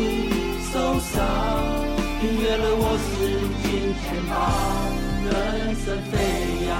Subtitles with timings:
[0.00, 1.22] 你受伤。
[2.20, 3.08] 订阅了我是
[3.60, 4.34] 金钱豹，
[5.26, 5.30] 人
[5.74, 6.16] 生飞
[6.66, 6.70] 扬。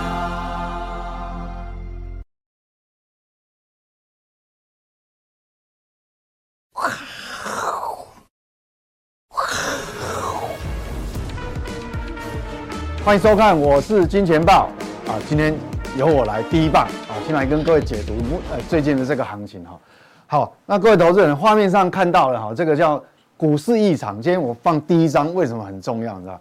[13.04, 14.70] 欢迎收看，我是金钱豹
[15.06, 15.54] 啊，今天
[15.96, 18.14] 由我来第一棒啊，先来跟各位解读
[18.50, 19.78] 呃最近的这个行情哈。
[20.26, 23.02] 好，那各位投资人，画面上看到了哈，这个叫
[23.40, 24.20] 股市异常。
[24.20, 26.14] 今天我放第一张，为什么很重要？
[26.18, 26.38] 你知道？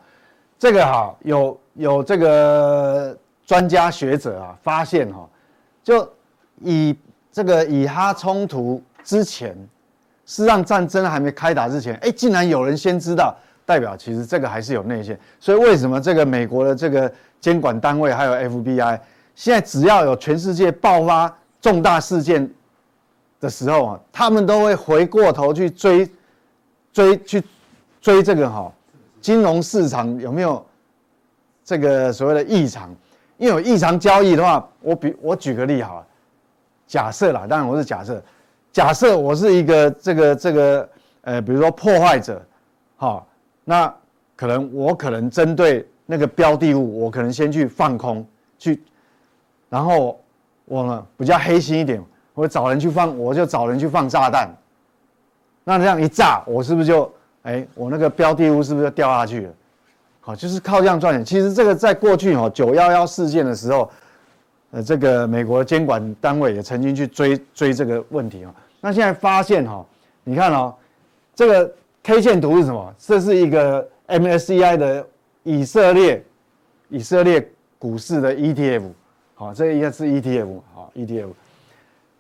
[0.60, 5.26] 这个哈有有这个专家学者啊发现哈，
[5.82, 6.06] 就
[6.62, 6.94] 以
[7.32, 9.52] 这个以哈冲突之前，
[10.26, 13.34] 事实上战争还没开打之前，哎，竟然有人先知道。
[13.66, 19.00] 代表其实这个还是有内线，所以为什么这个美国的这个监管单位还有 FBI，
[19.36, 22.52] 现在只要有全世界爆发重大事件
[23.40, 26.10] 的时候啊，他们都会回过头去追
[26.92, 27.44] 追去
[28.02, 28.72] 追这个哈
[29.22, 30.66] 金融市场有没有
[31.64, 32.94] 这个所谓的异常？
[33.38, 36.08] 因为有异常交易的话，我比我举个例好了，
[36.88, 38.22] 假设啦，当然我是假设，
[38.72, 40.90] 假设我是一个这个这个
[41.22, 42.42] 呃，比如说破坏者，
[42.98, 43.26] 哈。
[43.64, 43.94] 那
[44.36, 48.26] 可能我可能针对那个标的物，我可能先去放空
[48.58, 48.82] 去，
[49.70, 50.20] 然后
[50.66, 52.04] 我呢比较黑心一点，
[52.34, 54.50] 我找人去放，我就找人去放炸弹。
[55.78, 57.12] 那这样一炸，我是不是就
[57.44, 59.54] 哎，我那个标的物是不是就掉下去了？
[60.22, 61.24] 好，就是靠这样赚钱。
[61.24, 63.90] 其实这个在过去哦，九幺幺事件的时候，
[64.72, 68.54] 呃，这个美国监管单位也曾经去追追这个问题啊。
[68.82, 69.86] 那现在发现哈，
[70.24, 70.74] 你看哦，
[71.36, 71.74] 这个。
[72.02, 72.96] K 线图是什么？
[72.98, 75.06] 这是一个 MSCI 的
[75.44, 76.24] 以色列
[76.88, 77.46] 以色列
[77.78, 78.84] 股市的 ETF，
[79.36, 81.28] 好，这应该是 ETF，好 ETF。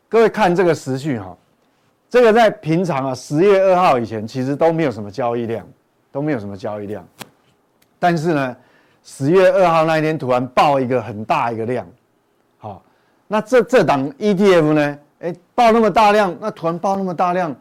[0.09, 1.35] 各位看这个时序哈，
[2.09, 5.65] 这个在平常啊，十月二号以前其实都没有什么交易量，
[6.11, 7.07] 都没有什么交易量。
[7.99, 8.57] 但是呢，
[9.03, 11.87] 十月二号那一天突然爆一个很大一个量，
[12.57, 12.81] 好，
[13.27, 17.55] 那这这档 ETF 呢，哎，爆那么大量，那突然爆那么大量，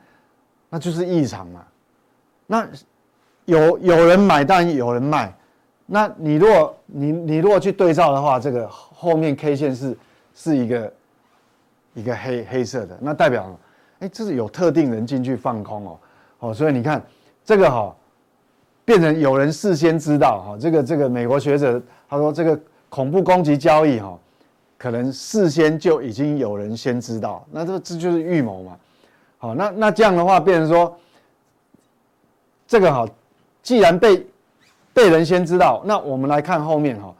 [0.70, 1.62] 那就是异常嘛。
[2.46, 2.66] 那
[3.44, 5.34] 有有人买，当然有人卖。
[5.84, 9.96] 那你如果你你如果去对照的话，这个后面 K 线是
[10.34, 10.92] 是一个
[11.94, 13.58] 一个黑黑色的，那代表，
[14.00, 15.98] 哎，这是有特定人进去放空哦，
[16.38, 17.02] 哦，所以你看
[17.44, 17.94] 这个哈、
[18.84, 22.58] 变成有人事先知道哈、这个这个美国学者他说这个
[22.88, 24.18] 恐怖攻击交易哈、
[24.76, 28.76] 可能事先就已经有人先知道，那这这就是预谋嘛。
[29.38, 30.96] 好，那那这样的话变成说。
[32.70, 33.08] 这个哈，
[33.62, 34.26] 既然被
[34.92, 37.14] 被人先知道，那我们来看后面哈，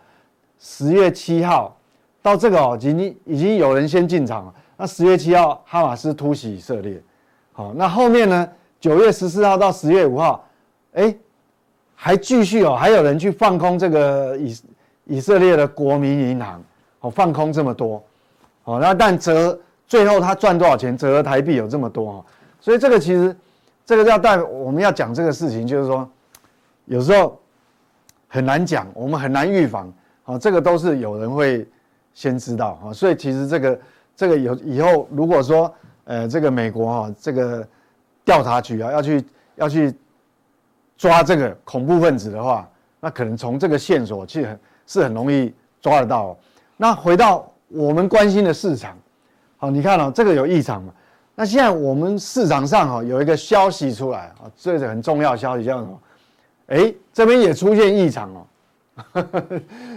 [0.59, 1.75] 十月七号
[2.21, 4.55] 到这个哦，已经已经有人先进场了。
[4.79, 6.99] 那十月七号，哈马斯突袭以色列，
[7.53, 8.49] 好，那后面呢？
[8.81, 10.43] 九月十四号到十月五号，
[10.95, 11.15] 哎，
[11.95, 14.59] 还继续哦，还有人去放空这个以
[15.05, 16.63] 以色列的国民银行，
[17.01, 18.03] 哦，放空这么多，
[18.65, 20.97] 哦，那但折最后他赚多少钱？
[20.97, 22.25] 折合台币有这么多啊，
[22.59, 23.37] 所以这个其实。
[23.85, 26.07] 这个要带我们要讲这个事情，就是说，
[26.85, 27.41] 有时候
[28.27, 29.91] 很难讲，我们很难预防，
[30.25, 31.67] 啊，这个都是有人会
[32.13, 33.81] 先知道啊，所以其实这个
[34.19, 37.65] 这个有以后如果说，呃，这个美国哈，这个
[38.25, 39.25] 调查局啊要去
[39.55, 39.95] 要去
[40.97, 42.69] 抓这个恐怖分子的话，
[42.99, 46.37] 那可能从这个线索去很是很容易抓得到。
[46.77, 48.99] 那回到我们关心的市场，
[49.57, 50.93] 好，你看哦，这个有异常嘛？
[51.37, 56.01] 那现在我们市场上哈有一个消息出来啊，这是很重要消息，叫什么？
[56.67, 58.45] 哎，这边也出现异常哦，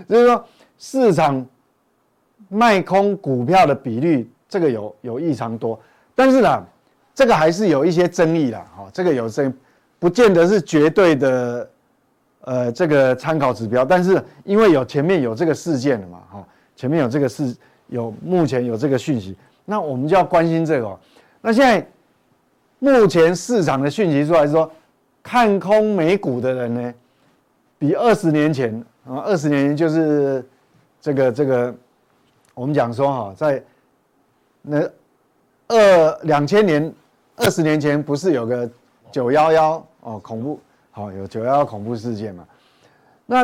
[0.07, 0.45] 就是说
[0.77, 1.43] 市场
[2.53, 5.79] 卖空股票的比率这个有有异常多，
[6.13, 6.61] 但是呢，
[7.15, 9.53] 这个还是有一些争议的哈，这个有争议，
[9.97, 11.69] 不见得是绝对的，
[12.41, 16.45] 呃，这个参考指标，但是因为有前面有这个事件了嘛，哈，
[16.75, 17.55] 前面有这个事，
[17.87, 19.33] 有目前有这个讯息，
[19.63, 20.99] 那我们就要关心这个。
[21.39, 21.87] 那现在
[22.79, 24.69] 目前市场的讯息出来说，
[25.23, 26.93] 看空美股的人呢，
[27.79, 30.45] 比二十年前啊，二十年前就是
[30.99, 31.73] 这个这个，
[32.61, 33.63] 我们讲说哈，在
[34.61, 34.87] 那
[35.67, 36.93] 二两千年
[37.35, 38.69] 二十年前不是有个
[39.11, 40.59] 九幺幺哦恐怖
[40.91, 42.45] 好有九幺幺恐怖事件嘛？
[43.25, 43.43] 那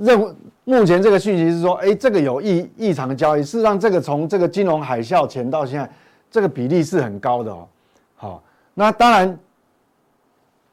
[0.00, 5.90] 认目前这个讯息是说，哎，这个有异异常的交易，事实上这个从这个金融海啸前到现在。
[6.28, 7.68] 这个比例是很高的哦，
[8.16, 8.42] 好，
[8.74, 9.38] 那当然，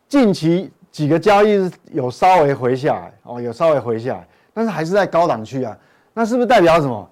[0.10, 5.78] 近期几个交易日有稍微回下来哦，有稍微回下来，但是还是在高档区啊，
[6.14, 7.10] 那是不是代表什么？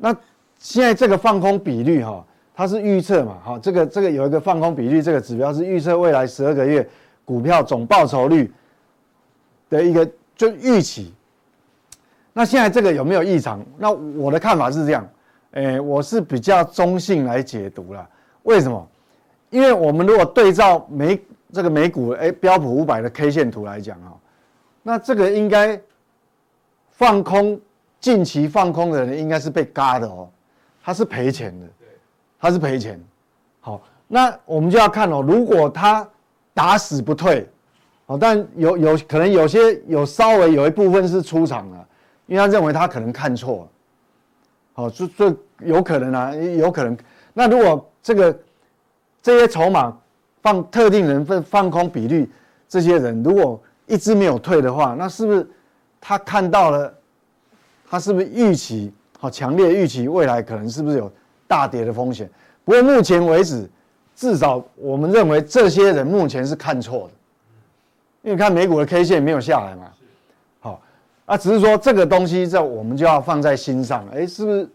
[0.00, 0.16] 那
[0.58, 2.24] 现在这个放空比率哈，
[2.54, 6.88] 它是预测嘛，哈，这个这个有一个放空比率，这个指标是预测未来十二个月
[7.24, 8.50] 股票总报酬率
[9.68, 11.12] 的一个就预期。
[12.32, 13.62] 那现在这个有没有异常？
[13.76, 15.06] 那我的看法是这样，
[15.50, 18.08] 诶，我是比较中性来解读了。
[18.44, 18.88] 为什么？
[19.50, 21.20] 因为我们如果对照美
[21.52, 24.16] 这个美股诶标普五百的 K 线图来讲哈，
[24.82, 25.80] 那这个应该
[26.90, 27.60] 放空
[28.00, 30.28] 近期放空的人应该是被嘎的哦，
[30.82, 31.66] 他是赔钱的。
[32.40, 33.04] 他是赔钱，
[33.58, 35.20] 好，那我们就要看哦。
[35.20, 36.08] 如果他
[36.54, 37.44] 打死不退，
[38.06, 41.88] 哦，但有有可能有些有稍微有一部分是出场了，
[42.26, 43.68] 因为他认为他可能看错了，
[44.74, 46.96] 好，就就有可能啊，有可能。
[47.34, 48.38] 那如果这个
[49.20, 49.98] 这些筹码
[50.40, 52.30] 放特定人份放空比率，
[52.68, 55.44] 这些人如果一直没有退的话，那是不是
[56.00, 56.94] 他看到了？
[57.88, 61.10] 他是不是预期好强烈预期未来可能是不是有？
[61.50, 62.28] 大跌的风险，
[62.62, 63.66] 不过目前为止，
[64.14, 67.10] 至少我们认为这些人目前是看错的，
[68.20, 69.90] 因为看美股的 K 线没有下来嘛，
[70.60, 70.78] 好，
[71.24, 74.68] 啊，只是说这个东西在我们就要放在心上，哎，是不是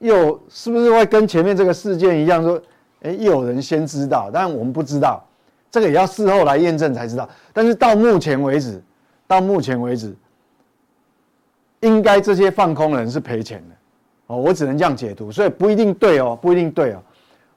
[0.00, 2.60] 又是不是会跟前面这个事件一样说，
[3.02, 5.24] 哎，又有人先知道，但我们不知道，
[5.70, 7.30] 这个也要事后来验证才知道。
[7.52, 8.82] 但是到目前为止，
[9.28, 10.12] 到目前为止，
[11.82, 13.74] 应该这些放空人是赔钱的。
[14.28, 17.02] 哦，我只能这样解读，所以不一定对哦，不一定对哦。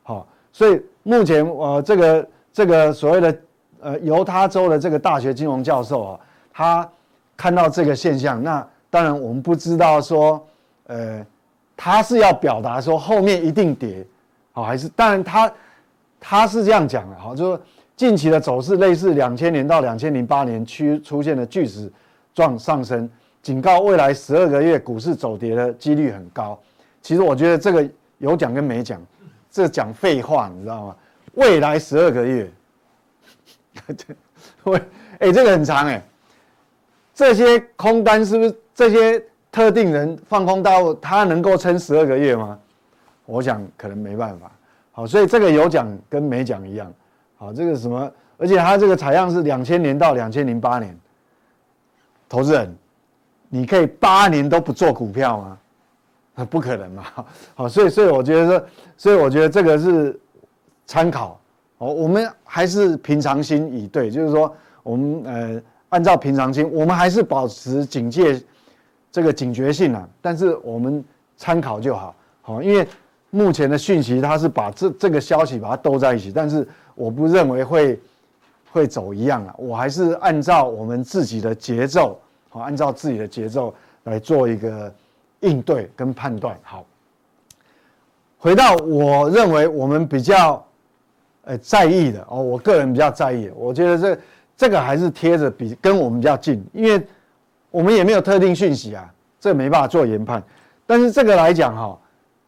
[0.04, 3.38] 好，所以目前呃，这个这个所谓的
[3.80, 6.20] 呃犹他州的这个大学金融教授啊，
[6.52, 6.90] 他
[7.38, 10.46] 看到这个现象，那当然我们不知道说，
[10.88, 11.26] 呃，
[11.78, 14.06] 他是要表达说后面一定跌，
[14.52, 14.90] 好还是？
[14.90, 15.52] 当然他
[16.20, 17.62] 他是这样讲的，好，就是
[17.96, 21.90] 近期的走势类似两千年到两千零八年区出现的锯齿
[22.34, 23.10] 状上升。
[23.46, 26.60] 警告未来十二个月股市走跌的几率很高。
[27.00, 27.88] 其实我觉得这个
[28.18, 29.00] 有讲跟没讲，
[29.52, 30.96] 这讲废话，你知道吗？
[31.36, 32.50] 未来十二个月，
[34.66, 34.82] 喂，
[35.20, 36.02] 哎，这个很长哎。
[37.14, 42.58] 这些空单是不是这些特定人放空到他能够撑十二个月吗？
[43.28, 44.52] 我想可能没办法。
[44.92, 46.92] 好，所以这个有讲跟没讲一样。
[47.38, 48.12] 好，这个什么？
[48.40, 50.98] 而且它这个采样是两千年到两千零八年，
[52.28, 52.76] 投资人。
[53.50, 55.58] 你可以八年都不做股票吗？
[56.36, 57.04] 啊， 不可能嘛！
[57.56, 60.20] 好，所以所以我觉得说，所以我觉得这个是
[60.86, 61.40] 参考
[61.78, 61.88] 哦。
[61.94, 64.54] 我们还是平常心以对，就是说，
[64.84, 68.42] 我们呃按照平常心，我们还是保持警戒，
[69.14, 70.06] 这个警觉性啊。
[70.22, 71.02] 但是我们
[71.38, 72.86] 参考就好，好，因为
[73.30, 77.98] 目前的讯息它是把这这个消息把它兜在一起，但是我不认为会
[78.74, 79.56] 会走一样啊。
[79.58, 82.20] 我还是按照我们自己的节奏。
[82.56, 84.94] 好，按照自己的节奏来做一个
[85.42, 86.58] 应对跟判断。
[86.64, 86.86] 好，
[88.38, 90.66] 回到我认为我们比较
[91.44, 94.22] 呃在意的哦，我个人比较在意，我觉得这
[94.56, 97.06] 这个还是贴着比跟我们比较近，因为
[97.72, 100.42] 我们也没有特定讯息啊，这没办法做研判。
[100.86, 102.00] 但是这个来讲哈，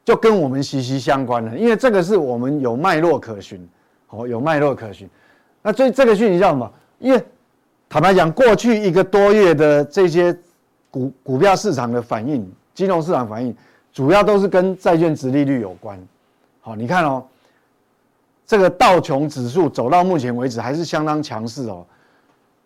[0.05, 3.67] 就跟我们息息相关了，因为这个是我们有脉络可循，
[4.05, 5.09] 好，有脉络可循。
[5.61, 6.71] 那所以这个讯息叫什么？
[6.97, 7.21] 因为
[7.89, 10.37] 坦白讲，过去一个多月的这些
[10.91, 13.55] 股股票市场的反应，金融市场反应，
[13.93, 15.97] 主要都是跟债券殖利率有关。
[16.59, 17.25] 好，你看哦，
[18.45, 21.85] 这个道琼指数走到目前为止还是相当强势哦。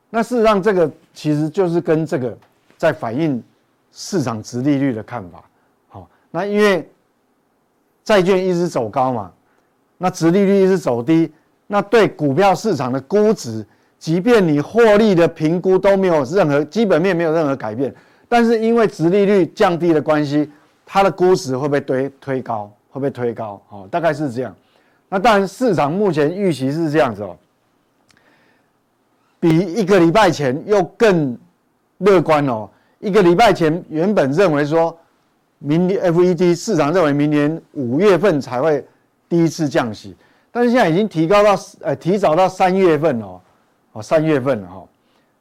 [0.09, 2.35] 那事实上，这个其实就是跟这个
[2.75, 3.41] 在反映
[3.91, 5.43] 市场殖利率的看法。
[5.87, 6.89] 好，那因为
[8.03, 9.31] 债券一直走高嘛，
[9.99, 11.31] 那殖利率一直走低，
[11.67, 13.63] 那对股票市场的估值。
[14.01, 17.93] 即便你获利的评估都没有任何基本面没有任何改变，
[18.27, 20.49] 但是因为殖利率降低的关系，
[20.87, 24.55] 它的估值会被推推高，会被推高，哦，大概是这样。
[25.07, 27.37] 那当然市场目前预期是这样子哦，
[29.39, 31.37] 比一个礼拜前又更
[31.99, 32.67] 乐观哦。
[32.99, 34.97] 一个礼拜前原本认为说，
[35.59, 38.83] 明年 FED 市场认为明年五月份才会
[39.29, 40.15] 第一次降息，
[40.51, 43.39] 但是现在已经提高到呃提早到三月份哦。
[43.93, 44.83] 哦，三月份了哈，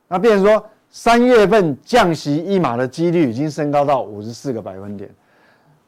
[0.08, 5.08] 那变成说三月份降息一码的几率已经升高到五十四个百分点，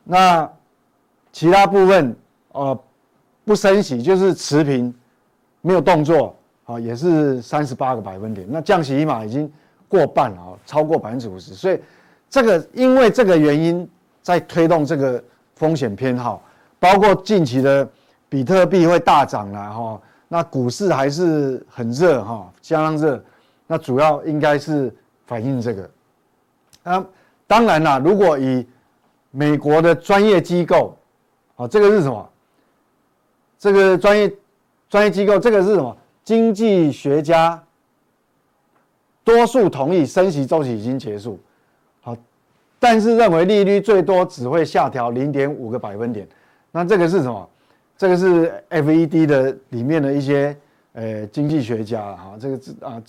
[0.05, 0.49] 那
[1.33, 2.17] 其他部分
[2.53, 2.79] 呃
[3.45, 4.95] 不升息就是持平，
[5.61, 8.47] 没有动作啊，也是三十八个百分点。
[8.49, 9.53] 那降息一码已经
[9.89, 11.81] 过半了啊，超过百分之五十，所以
[12.31, 13.89] 这个因为这个原因
[14.23, 15.23] 在推动这个
[15.57, 16.41] 风险偏好，
[16.79, 17.89] 包括近期的
[18.29, 20.01] 比特币会大涨了哈。
[20.33, 23.23] 那股市还是很热哈，相当热。
[23.67, 24.91] 那主要应该是
[25.27, 25.91] 反映这个。
[26.83, 27.05] 那
[27.47, 28.67] 当然啦，如果以
[29.31, 30.97] 美国的专业机构，
[31.55, 32.27] 啊，这个是什么？
[33.59, 34.35] 这个专业
[34.89, 35.95] 专业机构，这个是什么？
[36.25, 37.63] 经济学家
[39.23, 41.39] 多数同意升息周期已经结束，
[42.01, 42.17] 好，
[42.79, 46.27] 但是认为利率最多只会下调零点五个百分点。
[46.71, 47.47] 那这个是什么？
[48.03, 50.57] 这个是 FED 的里面的一些
[50.95, 53.01] 呃经济学家哈，这个是啊，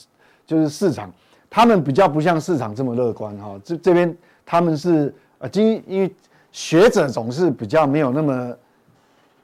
[0.46, 1.12] 就是市场，
[1.50, 3.60] 他们比较不像市场这么乐观哈。
[3.64, 6.16] 这这边他们是呃经因为
[6.52, 8.56] 学者总是比较没有那么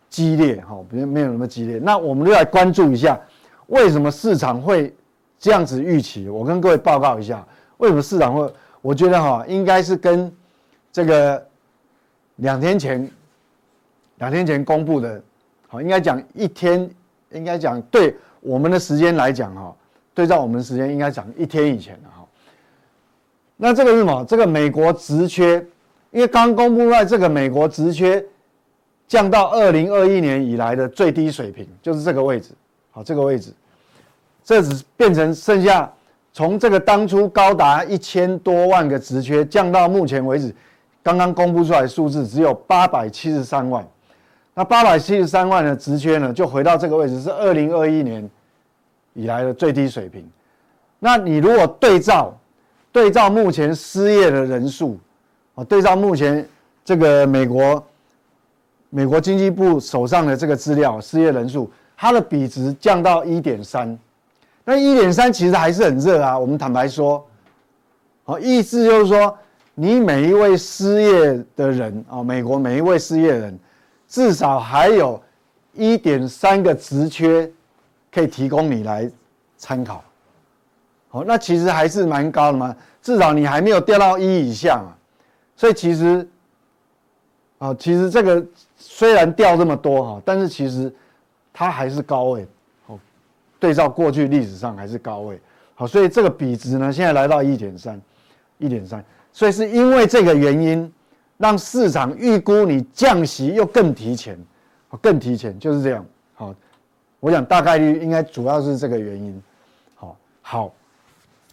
[0.08, 1.80] 激烈哈，比较没有那么激烈。
[1.80, 3.20] 那我们就来关注一下。
[3.66, 4.94] 为什么市场会
[5.40, 6.30] 这样子预期？
[6.30, 7.44] 我跟各位报告一下，
[7.78, 8.54] 为什么市场会？
[8.84, 10.32] 我觉得哈，应该是跟
[10.92, 11.44] 这个
[12.36, 13.10] 两天前，
[14.20, 15.20] 两天前公布的，
[15.72, 16.90] 好，应该讲一天，
[17.32, 19.74] 应该讲对我们的时间来讲哈，
[20.16, 22.26] 对照我们的时间应该讲一天以前的哈。
[23.56, 24.26] 那这个是什么？
[24.28, 25.64] 这个美国职缺，
[26.10, 28.26] 因为刚公布出来，这个美国职缺
[29.08, 32.50] 降到二零二一年以来的最低水平，就是这个位置。
[32.90, 33.54] 好，这个位置，
[34.44, 35.88] 这只变成剩下
[36.34, 40.52] 从这个当初高达一千多万个职缺降到目前为止，
[41.04, 43.88] 刚刚公布出来的数字只有八百七十三万。
[44.60, 48.30] 那八百七十三万的职缺呢，就回到这个位置，是二零二一年
[49.14, 50.30] 以来的最低水平。
[51.00, 52.38] 那你如果对照
[52.92, 55.00] 对照目前失业的人数，
[55.56, 56.46] 啊，对照目前
[56.84, 57.82] 这个美国
[58.90, 61.72] 美国经济部手上的这个资料，失业人数。
[61.96, 63.98] 它的比值降到一点三，
[64.66, 66.38] 那一点三其实还是很热啊。
[66.38, 67.26] 我们坦白说，
[68.26, 69.38] 好，意思就是说，
[69.74, 73.60] 你每一位失业的人啊，美国每一位失业的人，
[74.10, 75.22] 至少还有
[75.74, 77.50] 一点三个职缺
[78.12, 79.10] 可以提供你来
[79.56, 80.04] 参考。
[81.08, 84.94] 好，那其实还是蛮高的嘛，至少你还没有掉到一以下嘛。
[85.56, 86.28] 所以其实，
[87.60, 88.46] 啊，其实这个
[88.78, 90.94] 虽然掉这么多哈，但是其实。
[91.52, 92.48] 它还是高位，
[92.86, 92.98] 哦，
[93.60, 95.38] 对照过去历史上还是高位，
[95.76, 98.00] 好，所以这个比值呢，现在来到一点三，
[98.60, 100.90] 一点三，所以是因为这个原因，
[101.40, 104.38] 让市场预估你降息又更提前，
[105.02, 106.06] 更提前就是这样，
[106.36, 106.54] 好，
[107.20, 109.42] 我想大概率应该主要是这个原因，
[109.96, 110.74] 好，好，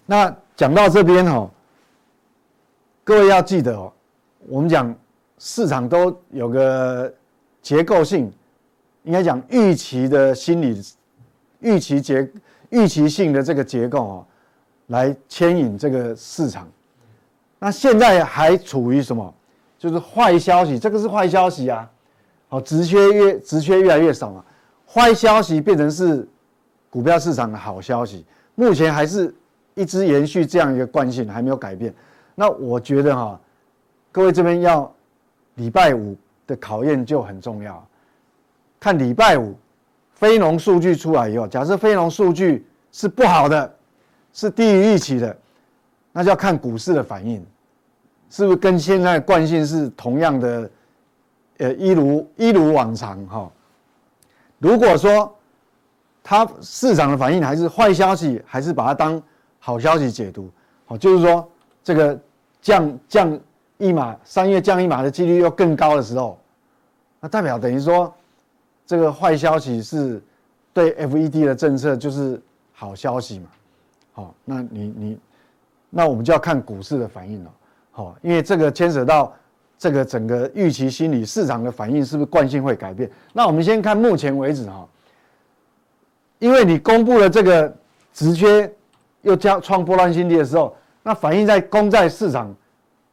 [0.04, 1.50] 那讲到这边哈，
[3.02, 3.90] 各位要记得哦，
[4.48, 4.94] 我们讲
[5.38, 7.10] 市场都有个
[7.62, 8.30] 结构性。
[9.04, 10.82] 应该讲预期的心理、
[11.60, 12.28] 预期结、
[12.70, 14.26] 预期性的这个结构啊，
[14.88, 16.68] 来牵引这个市场。
[17.60, 19.32] 那现在还处于什么？
[19.78, 21.90] 就是坏消息，这个是坏消息啊。
[22.48, 24.44] 好，职缺越职缺越来越少嘛，
[24.86, 26.26] 坏消息变成是
[26.88, 28.24] 股票市场的好消息。
[28.54, 29.34] 目前还是
[29.74, 31.92] 一直延续这样一个惯性，还没有改变。
[32.34, 33.38] 那我觉得哈，
[34.12, 34.90] 各位这边要
[35.56, 36.16] 礼拜五
[36.46, 37.86] 的考验就很重要。
[38.78, 39.54] 看礼拜五
[40.12, 43.74] 非农数据出来以后，假设非农数据是不好的，
[44.32, 45.36] 是低于预期的，
[46.12, 47.44] 那就要看股市的反应，
[48.30, 50.70] 是不是跟现在惯性是同样的？
[51.58, 53.50] 呃，一如一如往常哈。
[54.58, 55.34] 如果说
[56.22, 59.22] 它市场的反应还是坏消息，还是把它当
[59.58, 60.50] 好消息解读，
[60.84, 61.48] 好，就是说
[61.82, 62.18] 这个
[62.60, 63.40] 降降
[63.78, 66.38] 一码，三月降一码的几率又更高的时候，
[67.20, 68.12] 那代表等于说。
[68.88, 70.22] 这个坏消息是
[70.72, 72.40] 对 FED 的政策就是
[72.72, 73.48] 好消息嘛？
[74.12, 75.18] 好，那你你
[75.90, 77.50] 那我们就要看股市的反应了。
[77.96, 79.32] 好，因为这个牵扯到
[79.78, 83.10] 这个整个预期心理市场的反应是不是惯性会改变？
[83.32, 84.86] 那我们先看目前为止哈，
[86.38, 87.74] 因为你公布了这个
[88.12, 88.70] 职缺
[89.22, 92.54] 又加创波段新低的时候，那反映在公债市场，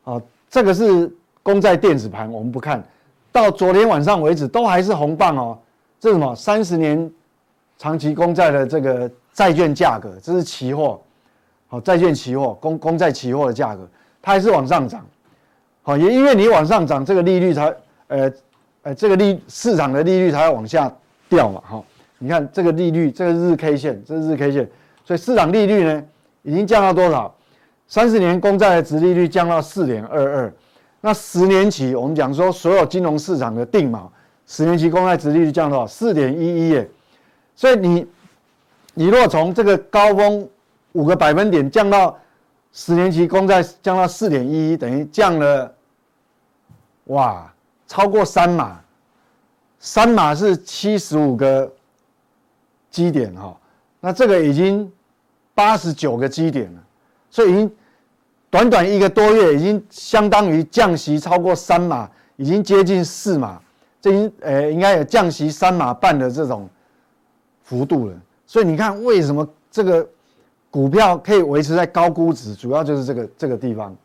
[0.03, 1.09] 啊，这个是
[1.41, 2.83] 公债电子盘，我们不看。
[3.31, 5.57] 到昨天晚上为止，都还是红棒哦。
[5.97, 6.35] 这是什么？
[6.35, 7.09] 三十年
[7.77, 10.99] 长期公债的这个债券价格，这是期货，
[11.69, 13.87] 好，债券期货、公公债期货的价格，
[14.23, 15.05] 它还是往上涨。
[15.83, 17.75] 好，也因为你往上涨，这个利率才，
[18.07, 18.31] 呃，
[18.81, 20.91] 呃，这个利市场的利率才要往下
[21.29, 21.61] 掉嘛。
[21.69, 21.83] 哈，
[22.17, 24.71] 你看这个利率，这个日 K 线，这是日 K 线，
[25.03, 26.03] 所以市场利率呢，
[26.41, 27.35] 已经降到多少？
[27.89, 30.53] 三十年公债的殖利率降到四点二二。
[31.01, 34.03] 那十年期，我们讲说所有金融市场的定锚，
[34.47, 36.89] 十年期公债殖利率降到四点一一耶，
[37.57, 38.07] 所以你，
[38.93, 40.47] 你若从这个高峰
[40.93, 42.17] 五个百分点降到
[42.73, 45.73] 十年期公债降到四点一一，等于降了，
[47.05, 47.53] 哇，
[47.87, 48.81] 超过三码，
[49.79, 51.71] 三码是七十五个
[52.91, 53.55] 基点哈，
[54.01, 54.91] 那这个已经
[55.55, 56.83] 八十九个基点了，
[57.31, 57.73] 所以已经。
[58.49, 63.59] 短短一个多月，已经相当于降息超过三码，已经接近四码，
[63.99, 66.69] 这已经呃应该有降息三码半的这种
[67.63, 68.15] 幅度了。
[68.45, 70.07] 所以你看为什么这个
[70.73, 73.95] 股票可以维持在高估值，主要就是这个这个地方。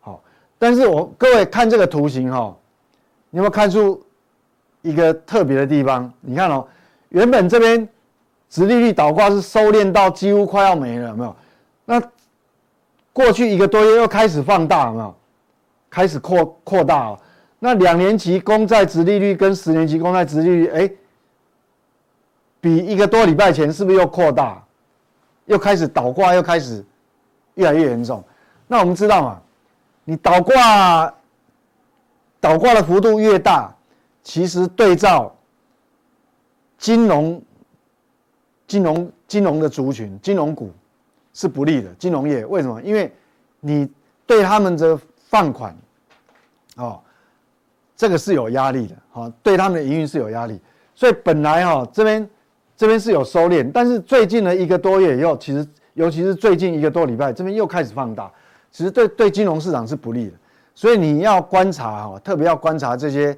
[0.00, 0.22] 好，
[0.58, 2.56] 但是我各位看这个图形哈，
[3.28, 4.02] 你有没有看出
[4.80, 6.10] 一个特别的地方？
[6.22, 6.66] 你看哦，
[7.10, 7.86] 原本这边
[8.48, 11.36] 直利率倒挂是收敛到几乎快要没了，有没有？
[11.84, 12.02] 那
[13.12, 15.14] 过去一个多月又开始放大，有没有？
[15.90, 17.20] 开始扩扩大哦。
[17.58, 20.90] 那两年期公债直利率跟十年期公债直利率，哎，
[22.62, 24.64] 比一个多礼拜前是不是又扩大？
[25.46, 26.84] 又开始倒挂，又开始
[27.54, 28.22] 越来越严重。
[28.66, 29.42] 那我们知道嘛，
[30.04, 31.14] 你倒挂
[32.40, 33.74] 倒挂的幅度越大，
[34.22, 35.34] 其实对照
[36.78, 37.42] 金融
[38.66, 40.72] 金融金融的族群，金融股
[41.32, 41.92] 是不利的。
[41.94, 42.80] 金融业为什么？
[42.82, 43.12] 因为
[43.60, 43.90] 你
[44.26, 44.98] 对他们的
[45.28, 45.76] 放款，
[46.76, 47.00] 哦，
[47.96, 50.60] 这个是有压力的，哈，对他们的营运是有压力，
[50.94, 52.28] 所以本来哈这边
[52.76, 58.30] 这边是有收敛，但是最近的一个多月以后，其实尤其是最近一个多礼拜，这边又开始放大，
[58.70, 60.32] 其实对对金融市场是不利的，
[60.74, 63.36] 所以你要观察哈，特别要观察这些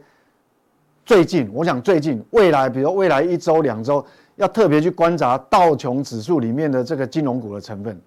[1.05, 4.05] 最近，我想最近未来，比如未来一周两周，
[4.37, 8.01] 要特别去观察道琼指数里面的这个金融股的成分，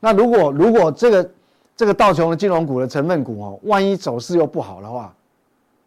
[0.00, 1.30] 那如果如果这个。
[1.78, 5.14] 这个道琼的金融股的成分股哦，万一走势又不好的话，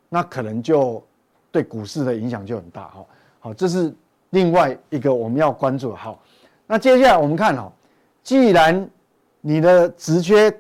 [0.08, 1.04] 那可能就
[1.52, 3.06] 对股市的影响就很大哈。
[3.42, 3.94] 好，这是
[4.32, 5.96] 另外一个我们要关注的。
[5.96, 6.20] 好，
[6.68, 7.72] 那接下来我们看哈，
[8.24, 8.90] 既然
[9.40, 10.54] 你的直缺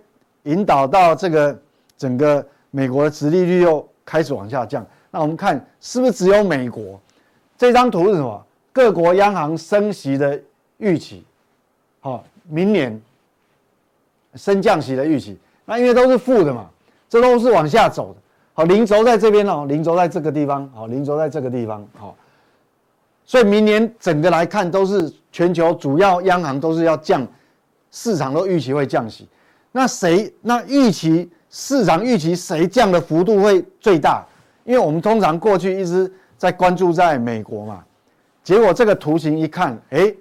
[0.44, 1.60] 引导到这个
[1.98, 6.98] 整个美国的直利率又开始往下降，那我们看是不是只有美国？
[7.58, 8.46] 这张图是什么？
[8.72, 10.40] 各国央行升息的
[10.78, 11.25] 预期。
[12.00, 13.01] 好，明年。
[14.36, 16.70] 升降息的预期，那因为都是负的嘛，
[17.10, 18.20] 这都是往下走的。
[18.53, 22.16] 好，零轴在这边哦，零轴在这个地方，好，零轴在这个地方，好。
[23.31, 27.25] 所以明年整个来看，都是全球主要央行都是要降，
[27.89, 29.25] 市场都预期会降息。
[29.72, 30.29] 那谁？
[30.41, 34.27] 那预期市场预期谁降的幅度会最大？
[34.65, 37.85] 因为我们通常过去一直在关注在美国嘛，
[38.44, 40.13] 结果这个图形一看，哎。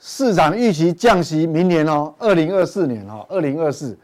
[0.00, 3.96] 市场预期降息明年哦，二零二四年哦，二零二四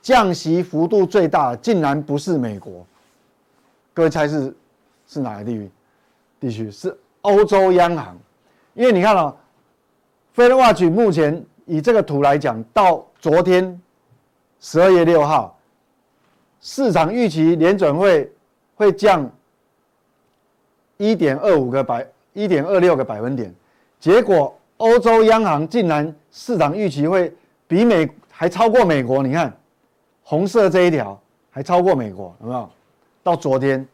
[0.00, 2.86] 降息幅度最大竟然不是美国，
[3.92, 4.54] 各位猜是
[5.08, 5.68] 是哪个地域？
[6.38, 8.16] 地区是欧洲央行，
[8.74, 9.36] 因为你看哦
[10.34, 13.80] ，Fed Watch 目前以这个图来讲，到昨天
[14.60, 15.58] 十二月六号，
[16.60, 18.32] 市场预期联准会
[18.74, 19.30] 会降
[20.96, 23.54] 一点二五个百一点二六个百分点，
[23.98, 24.54] 结果。
[24.78, 27.34] 欧洲央行竟然市场预期会
[27.66, 29.52] 比美还超过美国，你看
[30.22, 32.70] 红色这一条还超过美国，有没有？
[33.24, 33.84] 到昨天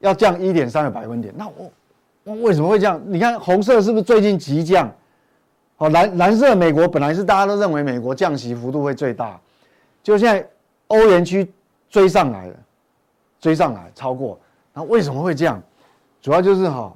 [0.00, 1.70] 要降一点三个百分点，那我
[2.24, 3.00] 我为什么会这样？
[3.06, 4.90] 你看红色是不是最近急降？
[5.76, 9.40] 好，蓝蓝色美国本来是大家都认为美国降息幅度会最大，
[10.02, 10.46] 就现在
[10.88, 11.50] 欧元区
[11.88, 12.54] 追上来了，
[13.40, 14.38] 追上来超过，
[14.74, 15.62] 那为什么会这样？
[16.20, 16.94] 主要就是哈。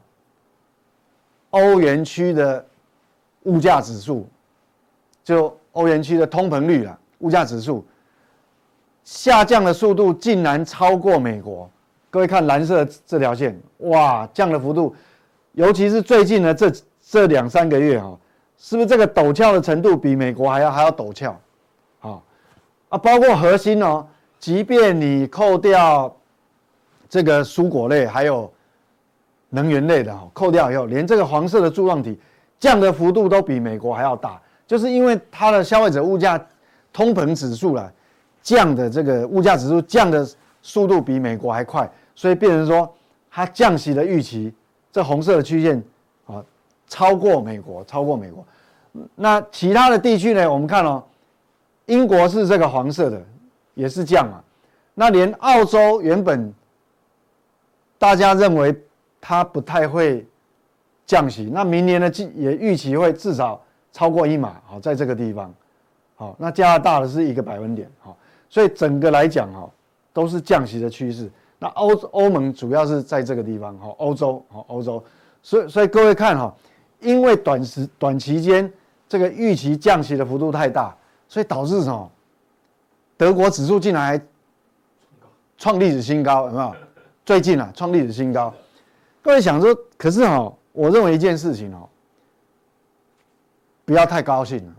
[1.50, 2.66] 欧元区的
[3.44, 4.26] 物价指数，
[5.22, 7.84] 就欧元区的通膨率了，物价指数
[9.04, 11.70] 下降的速度竟然超过美国。
[12.14, 14.94] 各位看蓝色这条线，哇，降的幅度，
[15.50, 16.72] 尤其是最近的这
[17.04, 18.16] 这两三个月哈，
[18.56, 21.36] 是不是这个陡峭的程度比美国还要还要陡峭？
[21.98, 22.22] 啊
[22.88, 24.06] 啊，包括核心哦，
[24.38, 26.14] 即便你扣掉
[27.08, 28.48] 这个蔬果类，还有。
[29.50, 32.18] 能源类的哈，扣掉以后，连这个黄色的柱状体
[32.58, 36.40] 降的幅度都比美国还要大，就是因为它的消费者物价
[36.92, 37.92] 通膨指数了
[38.42, 40.28] 降的这个物价指数降的
[40.60, 42.92] 速度比美国还快，所以变成说
[43.30, 44.52] 它降息的预期，
[44.92, 45.82] 这红色的曲线
[46.26, 46.44] 啊
[46.86, 48.44] 超过美国，超过美国。
[49.14, 50.50] 那其他的地区呢？
[50.50, 51.02] 我们看哦，
[51.86, 53.22] 英国是这个黄色的，
[53.74, 54.42] 也是降啊。
[54.94, 56.52] 那连澳洲原本
[57.98, 58.74] 大家认为。
[59.26, 60.22] 它不太会
[61.06, 63.58] 降息，那明年呢，也预期会至少
[63.90, 65.50] 超过一码，好，在这个地方，
[66.14, 68.14] 好，那加拿大的是一个百分点，好，
[68.50, 69.66] 所以整个来讲，哈，
[70.12, 71.30] 都是降息的趋势。
[71.64, 75.02] 那欧欧盟主要是在这个地方，哈，欧洲，哈，欧洲，
[75.42, 76.54] 所以所以各位看，哈，
[77.00, 78.70] 因为短时短期间
[79.08, 80.94] 这个预期降息的幅度太大，
[81.26, 82.10] 所以导致什么？
[83.16, 84.20] 德国指数竟然还
[85.56, 86.76] 创历史新高，有没有？
[87.24, 88.52] 最近啊，创历史新高。
[89.22, 91.88] 各位想说，可是哈，我认为一件事情哦，
[93.86, 94.72] 不要太高兴了。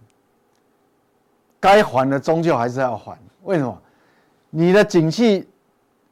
[1.59, 3.17] 该还的终究还是要还。
[3.41, 3.75] 为什么？
[4.51, 5.49] 你的景气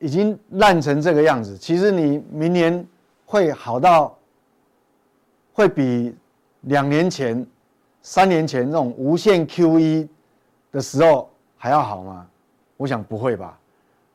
[0.04, 2.86] 已经烂成这个样子，其实你明年
[3.26, 4.14] 会好到，
[5.54, 6.14] 会比
[6.64, 7.48] 两年前、
[8.02, 10.06] 三年前那种无限 QE
[10.74, 12.28] 的时候还要好吗？
[12.76, 13.58] 我想不会吧。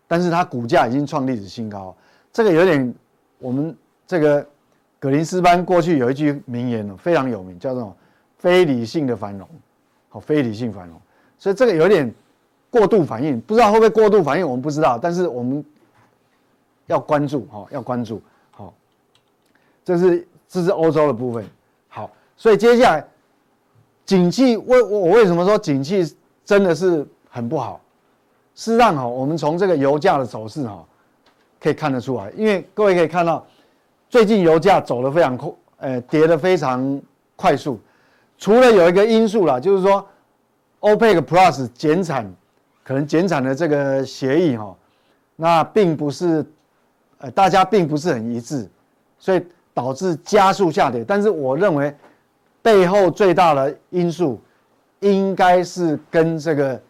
[0.06, 1.96] 但是它股价已经创历史新高，
[2.34, 2.94] 这个有点
[3.38, 3.74] 我们
[4.06, 4.46] 这个
[4.98, 7.96] 格林斯潘过去有一句名言非常有名，叫做
[8.36, 9.48] “非理性的繁荣”，
[10.10, 11.00] 好，非理性繁荣，
[11.38, 12.14] 所以这个有点
[12.70, 15.64] 过度反应，不知道会不会过度反应，我们不知道，但是我们
[16.88, 18.20] 要关注，哈，要关注，
[18.50, 18.74] 好，
[19.84, 21.48] 这是这是欧洲的部分，
[21.88, 23.06] 好，所以接下来
[24.04, 27.80] 景气为我为什么说景气真的是很不好？
[28.54, 30.84] 事实上哈，我们从这个油价的走势哈，
[31.60, 33.46] 可以看得出来，因为各位可以看到，
[34.10, 37.00] 最近油价走得非常快，呃，跌得非常
[37.36, 37.78] 快速。
[38.36, 40.04] 除了有一个因素啦，就是说
[40.80, 42.28] ，OPEC Plus 减产，
[42.82, 44.74] 可能减产的这个协议哈，
[45.36, 46.44] 那并不是，
[47.18, 48.68] 呃，大家并不是很一致，
[49.18, 51.04] 所以导致加速下跌。
[51.04, 51.94] 但是我认为，
[52.62, 54.40] 背后最大的因素，
[55.00, 56.80] 应该是跟这个。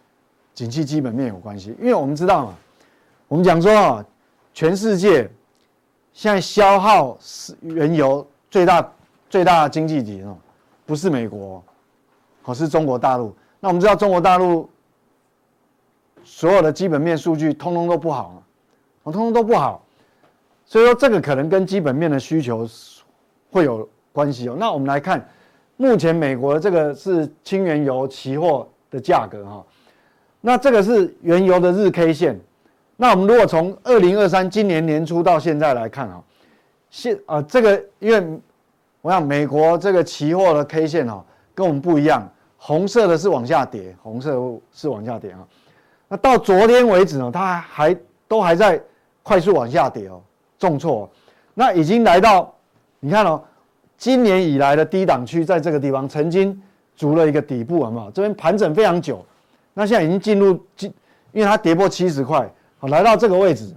[0.55, 2.55] 景气基本面有关系，因为我们知道嘛，
[3.29, 4.05] 我们讲说啊，
[4.53, 5.31] 全世界
[6.13, 8.93] 现在消耗是原油最大
[9.31, 10.37] 最大的经济体哦，
[10.85, 11.63] 不是美国，
[12.43, 13.33] 而是中国大陆。
[13.61, 14.69] 那我们知道中国大陆
[16.25, 18.43] 所有的基本面数据通通都不好，
[19.05, 19.81] 通通都不好，
[20.69, 22.69] 所以说这个可能跟基本面的需求
[23.51, 24.57] 会有关系哦。
[24.59, 25.27] 那我们来看，
[25.79, 29.65] 目前美国这个是轻原油期货的价格哈。
[30.43, 32.39] 那这个是原油的日 K 线，
[32.99, 36.23] 那我们如果从二零二三今年年初到现在来看啊，
[36.91, 38.39] 现啊这个因为
[39.01, 44.39] 我想美国这个期货的 K 线哈跟我们不一样，红色的是往下跌，红色
[44.71, 45.39] 是往下跌啊。
[46.09, 47.97] 那到昨天为止呢，它还
[48.29, 48.79] 都还在
[49.23, 50.21] 快速往下跌哦，
[50.59, 51.09] 重挫。
[51.55, 52.55] 那已经来到
[53.01, 53.43] 你看哦，
[53.97, 56.61] 今年以来的低档区，在这个地方曾经
[56.95, 58.11] 足了一个底部，好不好？
[58.11, 59.25] 这边盘整非常久。
[59.75, 60.93] 那现在已经进入进，
[61.33, 63.75] 因为它跌破七十块，好，来到这个位置。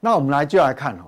[0.00, 1.04] 那我们来就来看哦，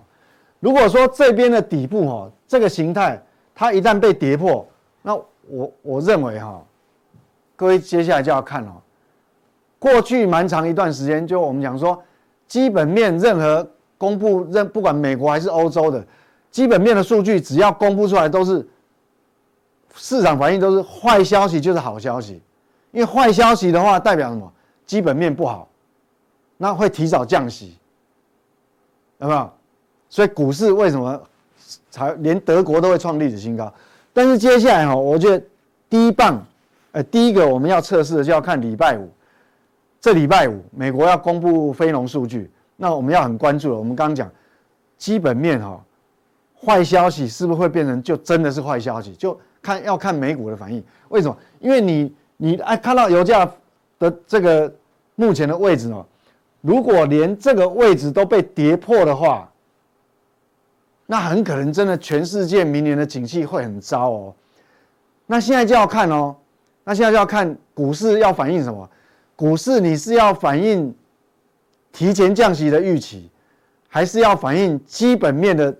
[0.60, 3.22] 如果说这边的底部哈，这个形态
[3.54, 4.66] 它一旦被跌破，
[5.02, 5.14] 那
[5.48, 6.62] 我我认为哈，
[7.54, 8.72] 各位接下来就要看哦。
[9.78, 12.02] 过去蛮长一段时间，就我们讲说，
[12.46, 13.66] 基本面任何
[13.98, 16.04] 公布任不管美国还是欧洲的
[16.50, 18.66] 基本面的数据，只要公布出来都是
[19.94, 22.40] 市场反应都是坏消息就是好消息。
[22.92, 24.50] 因为坏消息的话，代表什么？
[24.86, 25.68] 基本面不好，
[26.56, 27.76] 那会提早降息，
[29.18, 29.50] 有没有？
[30.08, 31.20] 所以股市为什么
[31.90, 33.70] 才连德国都会创历史新高？
[34.14, 35.44] 但是接下来哈，我觉得
[35.90, 36.42] 第一棒，
[36.92, 39.10] 呃，第一个我们要测试的就要看礼拜五，
[40.00, 43.78] 这礼拜五美国要公布非农数据，那我们要很关注了。
[43.78, 44.30] 我们刚刚讲
[44.96, 45.82] 基本面哈，
[46.64, 49.12] 坏消息是不是会变成就真的是坏消息？
[49.14, 50.82] 就看要看美股的反应。
[51.08, 51.36] 为什么？
[51.60, 52.14] 因为你。
[52.38, 53.50] 你哎，看到油价
[53.98, 54.70] 的这个
[55.14, 56.04] 目前的位置呢？
[56.60, 59.50] 如果连这个位置都被跌破的话，
[61.06, 64.34] 那很可能真的全世界明年的景气会很糟哦。
[65.24, 66.36] 那现在就要看哦，
[66.84, 68.86] 那现在就要看股市要反映什么？
[69.34, 70.94] 股市你是要反映
[71.96, 73.30] 提前降息的预期，
[73.88, 75.74] 还是要反映基本面的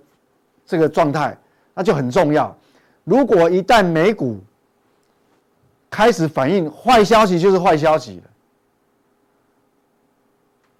[0.65, 1.37] 这个状态？
[1.75, 2.57] 那就很重要。
[3.03, 4.39] 如果一旦美股
[5.91, 8.23] 开始反映坏消息就是坏消息了，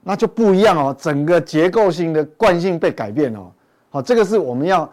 [0.01, 3.51] 那就不一样哦，整个结构性的惯性被改变哦。
[3.91, 4.91] 好，这个是我们要，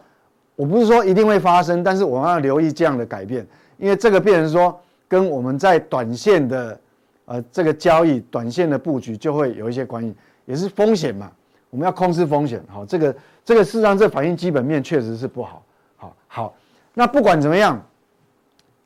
[0.56, 3.46] 我不是说一定会发生，但是我们要留意这样的改变，
[3.78, 4.78] 因为这个变成说
[5.08, 6.78] 跟我们在短线的
[7.24, 11.30] 呃这个交易、短线的布局就会有一些关系，也是风险嘛，
[11.70, 12.62] 我们要控制风险。
[12.68, 15.62] 好，这个这个事实上这反映基本面确实是不好。
[15.96, 16.54] 好，好，
[16.92, 17.80] 那不管怎么样。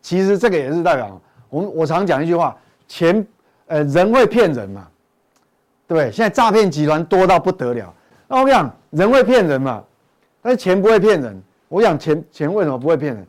[0.01, 3.27] 其实这个也是代表我们，我常讲一句话，钱，
[3.67, 4.89] 呃，人会骗人嘛，
[5.89, 6.11] 对不对？
[6.11, 7.93] 现在诈骗集团多到不得了。
[8.29, 9.85] 那我讲，人会骗人嘛，
[10.41, 11.43] 但是钱不会骗人。
[11.69, 13.27] 我讲钱，钱为什么不会骗人？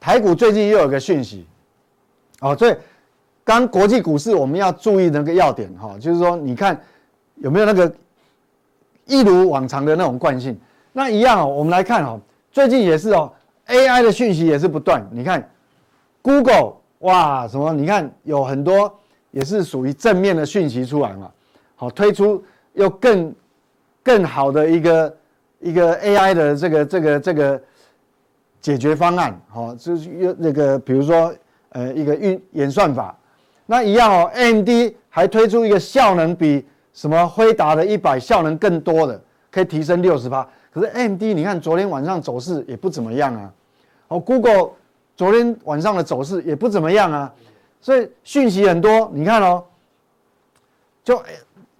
[0.00, 1.46] 台股最近又有个讯息，
[2.40, 2.74] 哦，所以
[3.44, 6.80] 刚国际股市我们要注意那个要点哈，就是说你看
[7.40, 7.92] 有没有那个
[9.06, 10.58] 一如往常的那种惯性。
[10.92, 12.20] 那一样哦，我们来看哦，
[12.50, 13.32] 最近也是哦
[13.66, 15.48] ，AI 的讯息也是不断，你看。
[16.20, 17.72] Google 哇，什么？
[17.72, 18.92] 你看有很多
[19.30, 21.30] 也是属于正面的讯息出来嘛，
[21.76, 23.34] 好，推出又更
[24.02, 25.16] 更好的一个
[25.60, 27.62] 一个 AI 的这个这个这个
[28.60, 31.32] 解决方案，好，就是用那个比如说
[31.70, 33.16] 呃一个运演算法，
[33.64, 34.68] 那一样哦，AMD
[35.08, 36.66] 还推出一个效能比
[36.98, 43.52] 什么辉达的一百效能更多的可以提升六十八，可是 M D 你看昨天晚上走势也不怎么样啊。
[44.08, 44.70] 哦，Google
[45.14, 47.32] 昨天晚上的走势也不怎么样啊，
[47.80, 49.62] 所以讯息很多，你看哦，
[51.04, 51.22] 就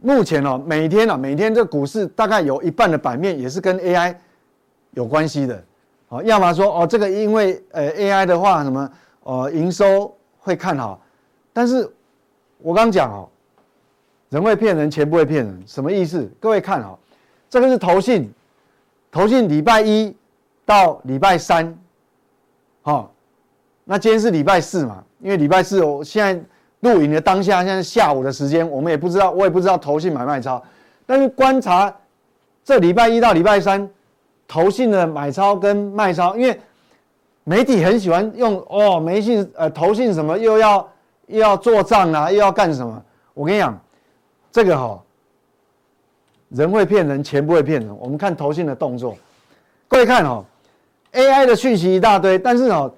[0.00, 4.14] 目前哦，每天啊，每天这股市大概有一半的版面也是跟 AI
[4.92, 5.64] 有关系的，
[6.10, 8.88] 哦，要么说哦，这个因为呃 AI 的话什么
[9.24, 11.00] 呃营收会看好，
[11.52, 11.92] 但是
[12.58, 13.28] 我刚讲哦。
[14.30, 16.30] 人会骗人，钱不会骗人，什么意思？
[16.38, 16.98] 各位看好，
[17.48, 18.30] 这个是投信，
[19.10, 20.14] 投信礼拜一
[20.66, 21.74] 到礼拜三，
[22.82, 23.10] 好，
[23.84, 25.02] 那今天是礼拜四嘛？
[25.20, 26.38] 因为礼拜四我现在
[26.80, 30.62] 录影的当下，现在下午的时间，我们也不知道，我也不知道投信买卖超，
[31.06, 31.90] 但是观察
[32.62, 33.88] 这礼拜一到礼拜三，
[34.46, 36.60] 投信的买超跟卖超，因为
[37.44, 40.86] 媒体很喜欢用哦，媒信呃投信什么又要
[41.28, 43.02] 又要做账啊，又要干什么？
[43.32, 43.80] 我跟你讲。
[44.50, 45.02] 这个哈、哦，
[46.48, 47.96] 人会骗人，钱不会骗人。
[47.98, 49.16] 我们看投信的动作，
[49.86, 50.44] 各位看哦
[51.12, 52.92] ，AI 的讯息一大堆，但是哦，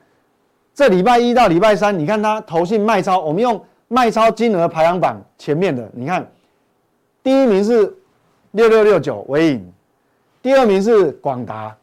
[0.75, 6.31] 这礼拜一到礼拜三，你看它投信卖超，我们用卖超金额排行榜前面的，你看，
[7.23, 7.93] 第一名是
[8.53, 9.73] 六六六九纬颖，
[10.41, 11.77] 第二名是广达，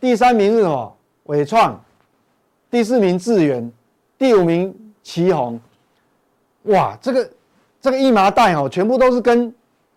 [0.00, 0.96] 第三名是什么？
[1.24, 1.78] 纬创，
[2.70, 3.70] 第四名智原，
[4.18, 5.58] 第五名奇鋐，
[6.62, 7.30] 哇，这个。
[7.80, 9.54] 这个一麻袋哦，全部都是跟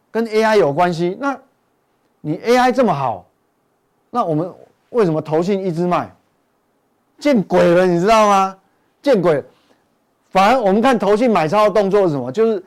[0.09, 1.17] 跟 AI 有关系。
[1.19, 1.37] 那
[2.21, 3.25] 你 AI 这么好，
[4.09, 4.51] 那我们
[4.91, 6.09] 为什么投信一直卖？
[7.19, 8.57] 见鬼了，你知道吗？
[9.01, 9.43] 见鬼！
[10.29, 12.31] 反而我们看投信买超的动作是什么？
[12.31, 12.63] 就是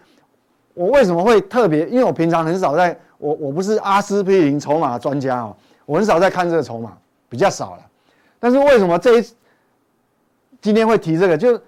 [0.74, 1.86] 我为什么会特别？
[1.88, 6.96] 因为我平常很少在，我我不是阿司匹林筹码专家哦，我很少在看这个筹码，
[7.28, 7.82] 比较少了。
[8.38, 9.26] 但是为什么这一
[10.60, 11.36] 今天会提这个？
[11.36, 11.58] 就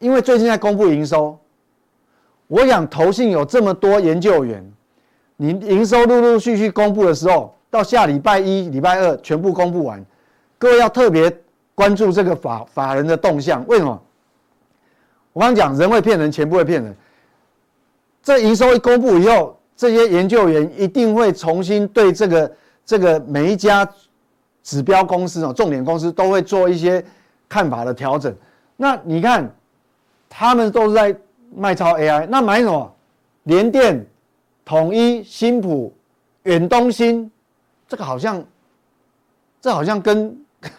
[0.00, 1.38] 因为最近在公布营收。
[2.48, 4.64] 我想投信有这么多研究员，
[5.36, 10.04] 你营收陆陆续续公布的时候，到下礼拜一、礼拜二全部公布完，
[10.56, 11.34] 各位要特别
[11.74, 13.66] 关注这个法法人的动向。
[13.66, 14.00] 为什么？
[15.32, 16.96] 我刚讲人会骗人，钱不会骗人。
[18.22, 22.52] 这营收一公布以后，这些研究员一定会重新对这个
[22.84, 23.88] 这个每一家
[24.62, 27.04] 指标公司哦，重点公司都会做一些
[27.48, 28.32] 看法的调整。
[28.76, 29.52] 那你看，
[30.28, 31.16] 他们都是在。
[31.56, 32.92] 卖超 AI，那买什么？
[33.44, 34.04] 联电、
[34.64, 35.94] 统一、新普、
[36.42, 37.30] 远东新，
[37.88, 38.44] 这个好像，
[39.60, 40.38] 这好像跟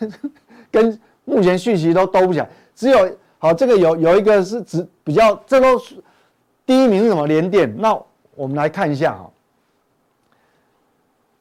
[0.69, 2.49] 跟，目前讯息都兜不起来。
[2.75, 3.09] 只有
[3.39, 5.95] 好，这个有有一个是指比较，这都是
[6.65, 7.25] 第一名是什么？
[7.25, 7.73] 联电。
[7.77, 7.97] 那
[8.35, 9.31] 我们来看一下哈，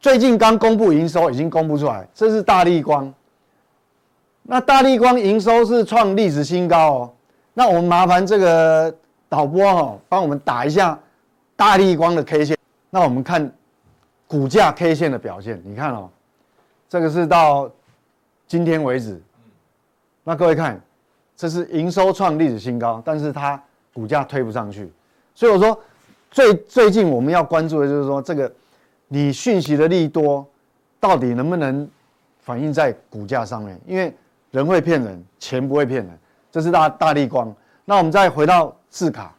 [0.01, 3.13] 最近刚公布营收已经公布出来，这是大立光。
[4.45, 7.13] 那大立光营收是创历史新高哦。
[7.53, 8.97] 那我们麻烦这个。
[9.29, 10.99] 导播哦，帮我们打一下
[11.57, 12.57] 大立光的 K 线。
[12.91, 13.53] 那我们看
[14.27, 15.61] 股价 K 线的表现。
[15.65, 16.09] 你看哦，
[16.89, 17.71] 这个是到
[18.47, 19.21] 今天为止。
[20.23, 20.81] 那各位看，
[21.37, 23.61] 这是营收创历史新高，但是它
[23.93, 24.93] 股价推不上去。
[25.35, 25.79] 所以我说，
[26.31, 28.53] 最最近我们要关注的就是说，这个
[29.09, 30.47] 你讯息的利多
[30.99, 31.89] 到底能不能
[32.41, 33.79] 反映在股价上面？
[33.87, 34.15] 因为
[34.51, 36.19] 人会骗人，钱不会骗人。
[36.51, 37.55] 这是大大立光。
[37.87, 38.77] 那我们再回到。
[38.89, 39.35] 字卡，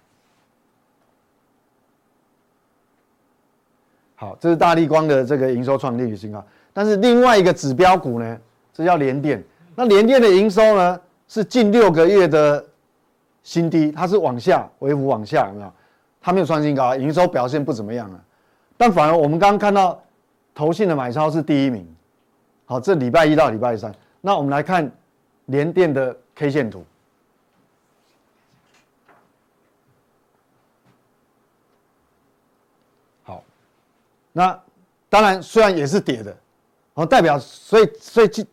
[4.13, 6.45] 好，这是大立光的这个营收创历史新高。
[6.73, 8.39] 但是另外一个指标股呢，
[8.71, 9.43] 这叫联电。
[9.73, 12.63] 那联电的营收呢，是近六个月的
[13.41, 15.73] 新低，它是往下微幅往下，有没有？
[16.21, 18.19] 它没有创新高，营收表现不怎么样啊。
[18.77, 19.99] 但反而我们刚刚看到
[20.53, 21.87] 投信的买超是第一名。
[22.65, 24.91] 好，这礼拜一到礼拜三，那我们来看
[25.45, 26.85] 联电的 K 线图。
[34.37, 34.61] 那
[35.09, 36.37] 当然，虽然也是跌的，
[36.93, 38.45] 哦，代表所以所以近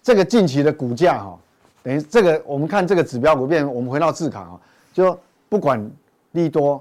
[0.00, 1.36] 这个近期的股价哈，
[1.82, 4.60] 等于这个我们看这个指标股变，我们回到字卡啊，
[4.92, 5.84] 就不管
[6.30, 6.80] 利多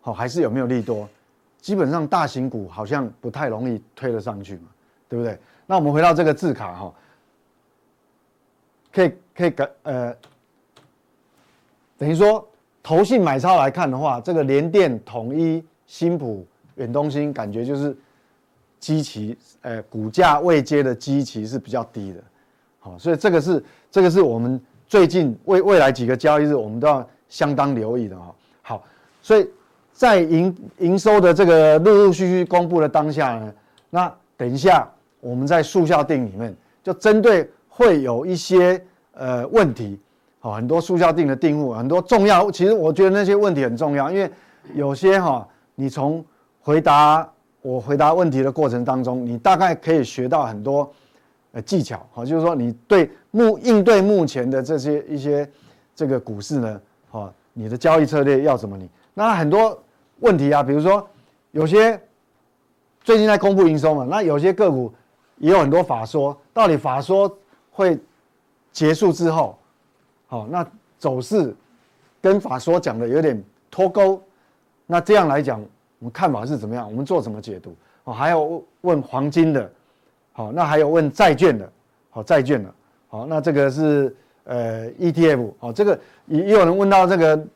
[0.00, 1.08] 好还是有没有利多，
[1.60, 4.68] 基本上大型股好像不太容易推得上去嘛，
[5.08, 5.38] 对不对？
[5.64, 6.92] 那我们回到这个字卡哈，
[8.92, 10.16] 可以可以改呃，
[11.96, 12.44] 等于说
[12.82, 16.44] 投信买超来看的话，这个联电、统一、新普。
[16.76, 17.96] 远东新感觉就是
[18.80, 22.22] 基期，呃，股价未接的基期是比较低的，
[22.80, 28.34] 好，所以这个是这个是我们最近未未来几个交易日我们都要相当留意的哈。
[28.62, 28.84] 好，
[29.22, 29.48] 所以
[29.92, 33.54] 在营营收的这个陆陆续续公布的当下呢，
[33.90, 34.86] 那等一下
[35.20, 38.84] 我们在速效定里面就针对会有一些
[39.14, 39.98] 呃问题，
[40.40, 44.30] 好，很多速效定的订户很多重要，其实我觉得那些问题很重要，因为
[44.74, 46.24] 有些哈你从
[46.64, 50.90] 回答我回答问题的过程当中，你大概可以学到很多
[51.52, 55.46] 呃技巧，好，就是说你对目应对目前的这些一些
[55.94, 58.88] 这个股市呢，好，你的交易策略要怎么你？
[59.12, 59.78] 那很多
[60.20, 61.06] 问题啊，比如说
[61.50, 62.00] 有些
[63.02, 64.90] 最近在公布营收嘛，那有些个股
[65.36, 67.30] 也有很多法说，到底法说
[67.70, 67.98] 会
[68.72, 69.58] 结束之后，
[70.28, 70.66] 好，那
[70.98, 71.54] 走势
[72.22, 74.18] 跟法说讲的有点脱钩，
[74.86, 75.62] 那这样来讲。
[76.04, 76.86] 我们看法是怎么样？
[76.86, 77.74] 我们做什么解读？
[78.04, 79.70] 哦，还有问黄金的，
[80.32, 81.66] 好，那还有问债券的，
[82.10, 82.70] 好，债券的，
[83.08, 84.14] 好，那这个是
[84.44, 87.46] 呃 ETF，好，这个也也有人问到这个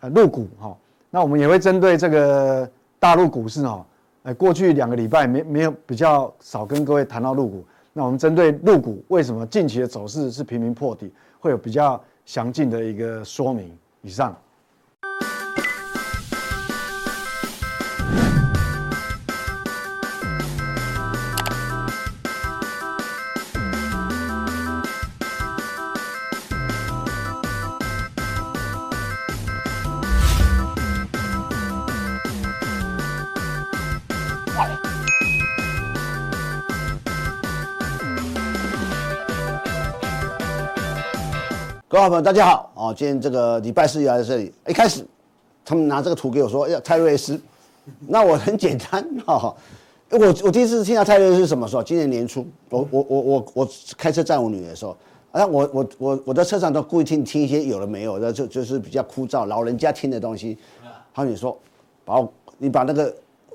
[0.00, 0.76] 呃陆股，哈，
[1.08, 3.86] 那我们也会针对这个大陆股市，哈，
[4.24, 13.74] 呃，过去两个礼拜没没有比较少跟各位谈到陆股，那我们针对陆股为什么近期的走势是频频破底，会有比较详尽的一个说明。
[14.02, 14.36] 以上。
[41.96, 42.70] 各位朋友，大家好！
[42.74, 44.52] 哦，今天这个礼拜四又来这里。
[44.66, 45.02] 一开始，
[45.64, 47.40] 他们拿这个图给我说要泰瑞斯，
[48.06, 49.56] 那我很简单哈。
[50.10, 51.82] 我我第一次听到泰瑞斯是什么时候？
[51.82, 54.94] 今年年初，我我我我我开车载我女儿的时候，
[55.32, 60.58] 啊，我我我我在车上都故意听听一些有的没有的，就就是比较枯燥，老人家听的东西。
[61.14, 61.58] 他你说，
[62.04, 63.10] 把我你把那个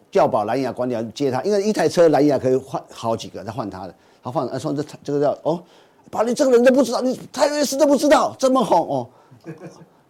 [0.09, 3.93] 叫保蓝牙关掉，接他，因为一台车蓝牙可以换好几个，再换他的。
[4.23, 5.61] 他换，他说这这个叫哦。
[6.11, 9.07] 把你这个人都不知道，你泰瑞斯都不知道，这么红哦！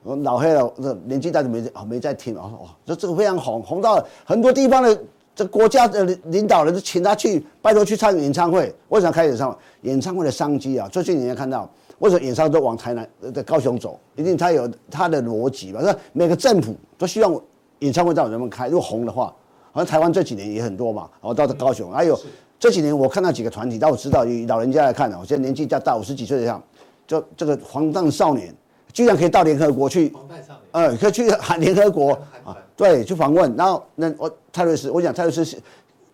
[0.04, 2.42] 我老黑了，这年纪大就没没在听了。
[2.42, 5.00] 哦，这这个非常红，红到很多地方的
[5.36, 8.74] 这国家的领导人都请他去，拜托去唱演唱会。
[8.90, 9.58] 为什么开演唱会？
[9.84, 14.00] 演唱会的商机啊，最近你也看到，为什么演唱会都往台南在高雄走？
[14.16, 15.82] 一定他有他的逻辑吧？
[15.84, 17.40] 那每个政府都希望
[17.80, 19.32] 演唱会在我们开，如果红的话，
[19.72, 21.08] 好像台湾这几年也很多嘛。
[21.22, 22.20] 然后到这高雄，还有。
[22.62, 26.62] 这几年我看到几个团体，但我知道以老人家来看呢，我现在年纪较大，五十几岁这样，
[27.08, 28.54] 就这个黄疸少年
[28.94, 32.12] 居然可以到联合国去，黄疸少年，呃，可以去喊联合国
[32.46, 33.52] 啊，对，去访问。
[33.56, 35.58] 然后那我泰瑞斯，我想泰瑞斯是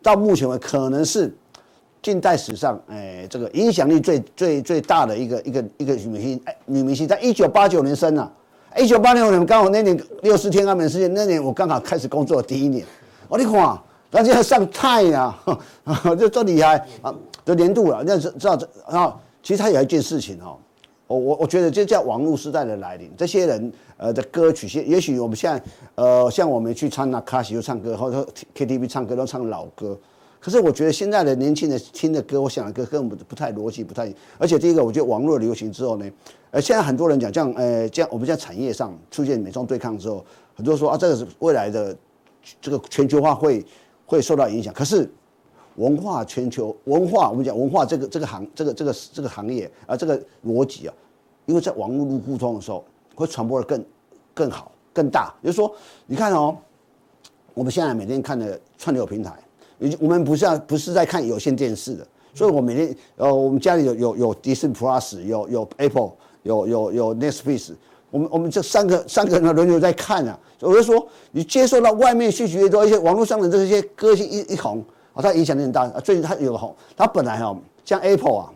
[0.02, 1.36] 到目前为止可能是
[2.02, 8.32] 近代史上，哎，这个影响力最最最大的一个一个一个女明星，哎，女明星在一九八九年生啊，
[8.78, 12.86] 一九八六年刚好那年六四天安门事件那年我刚好开始工作的第一年，
[13.28, 13.78] 我你看。
[14.10, 15.38] 那就要上太呀，
[16.18, 17.14] 就这厉害啊！
[17.44, 19.16] 的年度了，那知知道这啊？
[19.44, 20.58] 其实他有一件事情哦，
[21.08, 23.10] 我我我觉得这叫网络时代的来临。
[23.18, 25.62] 这些人呃的歌曲，些也许我们现在
[25.96, 29.98] 呃像我们去唱那卡西欧唱歌，或者 KTV 唱歌都唱老歌。
[30.40, 34.14] 可是我觉得现在的年轻人听的歌，我想的歌根本不太逻辑，不太。
[34.38, 36.10] 而且第一个，我觉得网络流行之后呢，
[36.52, 40.24] 呃，现在很多人讲这样，呃，这样我们在产业上出现美中对抗之后，
[40.56, 41.96] 很多说啊，这个是未来的
[42.62, 43.66] 这个全球化会。
[44.08, 45.08] 会受到影响，可是
[45.76, 50.94] 文化全球文化，我们讲文化这个这个行这个这个这个行业啊，这个逻辑啊，
[51.46, 53.86] 因为在网络互通的时候，会传播的更
[54.34, 55.36] 更好更大。
[55.42, 55.70] 比如说，
[56.06, 56.58] 你看哦，
[57.54, 59.38] 我们现在每天看的串流平台，
[60.00, 67.74] 我们不是不是在看有线电视的，所以我每天呃，我们家里有有有 Disney Plus，有有 Apple，有有有 Netflix。
[68.10, 76.00] 我们我们这三个三个人轮流在看啊，我就说你接受到外面讯息越多，一些网络上的这些歌星一一红啊，它影响力很大啊。
[76.02, 78.50] 最近它有个红，它本来哈像 Apple 啊，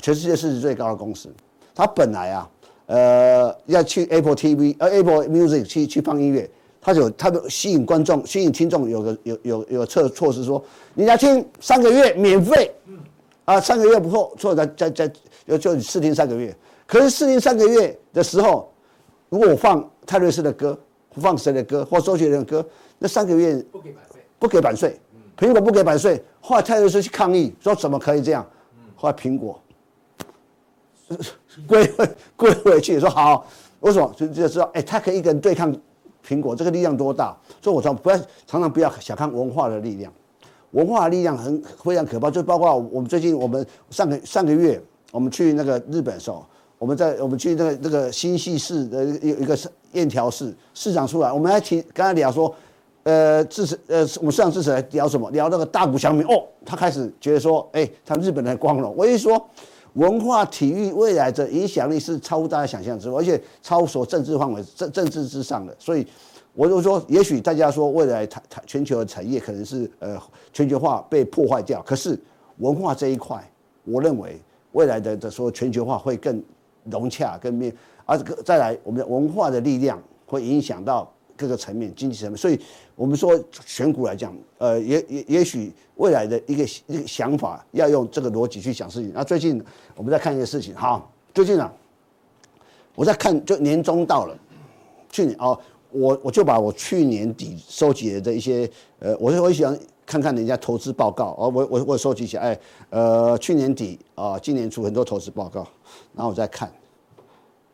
[0.00, 1.28] 全世界市值最高的公司，
[1.74, 2.50] 它本来啊
[2.86, 6.48] 呃要去 Apple TV 呃 Apple Music 去去放音乐，
[6.80, 12.74] 它有它的吸引观众吸引听众有个有有有策措施说你要听三个月免费，
[13.44, 15.12] 啊三个月不够，错再再再
[15.46, 16.56] 就就试听三个月，
[16.86, 18.72] 可是试听三个月的时候。
[19.28, 20.78] 如果我放泰瑞斯的歌，
[21.16, 22.68] 放谁的歌，或周杰伦的歌，
[22.98, 25.00] 那三个月不给版税，不给版税，
[25.38, 28.46] 苹果不给版税，后来泰瑞斯去抗议，说怎么可以这样？
[28.94, 29.60] 后来苹果
[31.66, 33.46] 归回归回去，说好，
[33.80, 34.12] 为什么？
[34.16, 35.74] 就就知道，哎，他可以一个人对抗
[36.26, 37.36] 苹果，这个力量多大？
[37.62, 38.16] 所以我说不要
[38.46, 40.12] 常常不要小看文化的力量，
[40.72, 42.30] 文化的力量很非常可怕。
[42.30, 46.46] 就包括我们最近，我们上个上个月我们去那个日本的时候。
[46.78, 49.58] 我们在我们去那个那个新潟市的一一个
[49.92, 52.54] 燕条市市长出来，我们还提刚才聊说，
[53.04, 55.30] 呃，支持呃，我们市长支持来聊什么？
[55.30, 58.94] 聊那个大谷翔平哦，他开始觉得说，哎，他日本人光荣。
[58.96, 59.42] 我一说，
[59.94, 65.74] 文化体育未来的影响力是超乎大家想象之外，而且超所政治范围政政治之上的。
[65.78, 66.06] 所以，
[66.52, 70.20] 我就说，也许大家说未来台台全球的产业可能是呃
[70.52, 72.20] 全球化被破坏掉，可是
[72.58, 73.42] 文化这一块，
[73.84, 74.38] 我认为
[74.72, 76.42] 未来的的说全球化会更
[76.90, 77.72] 融洽、跟面，
[78.04, 82.58] 而这个再来我们的文化的力量会影响到各个层面、经济层面，所以
[82.94, 89.12] 我们说选股来讲，呃，也也也许未来的一个一个想法要用这个逻辑去想事情。
[89.14, 89.62] 那最近
[89.94, 91.72] 我们在看一个事情，好，最近啊，
[92.94, 94.38] 我在看，就年终到了，
[95.10, 95.58] 去年哦。
[95.92, 98.68] 我我就把我去年底收集的这一些，
[98.98, 102.58] 呃，我我喜欢看看人家投资报告，哦，我我我收集一下，哎，
[102.90, 105.66] 呃，去年底啊，今年初很多投资报告，
[106.14, 106.72] 然后我再看，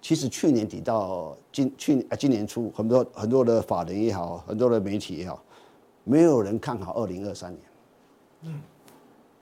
[0.00, 5.42] 其实去年底到今去啊今年初，很多很多的法人也好，很多的媒体也好，
[6.04, 7.62] 没有人看好二零二三年，
[8.44, 8.60] 嗯，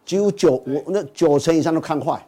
[0.04, 2.26] 几乎九我那九成以上都看坏。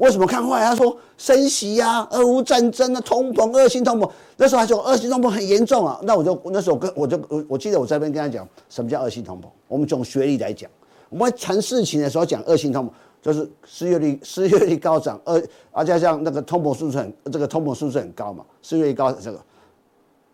[0.00, 0.64] 为什么看坏？
[0.64, 4.10] 他说升息呀、啊，俄乌战争啊，通膨，恶性通膨。
[4.38, 6.00] 那时候还说恶性通膨很严重啊。
[6.04, 9.44] 那我就那时候跟我就我我记得我在那边跟他讲，什么叫恶性通膨？
[9.68, 10.70] 我们从学历来讲，
[11.10, 12.90] 我们谈事情的时候讲恶性通膨，
[13.20, 19.38] 就是失业率失业率高涨，而而且像那个通膨数字很这个通膨数字很高嘛，失业率高这个。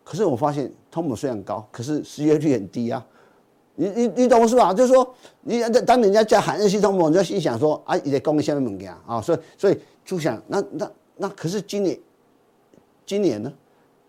[0.05, 3.05] 可是我发现通膨虽然高，可是失业率很低啊。
[3.79, 4.73] 你你你懂是吧？
[4.73, 9.21] 就是说，你当人家在喊恶性通膨，你就心想说啊，你在讲什么物件啊？
[9.21, 11.99] 所以所以就想，那那那可是今年，
[13.05, 13.53] 今年呢，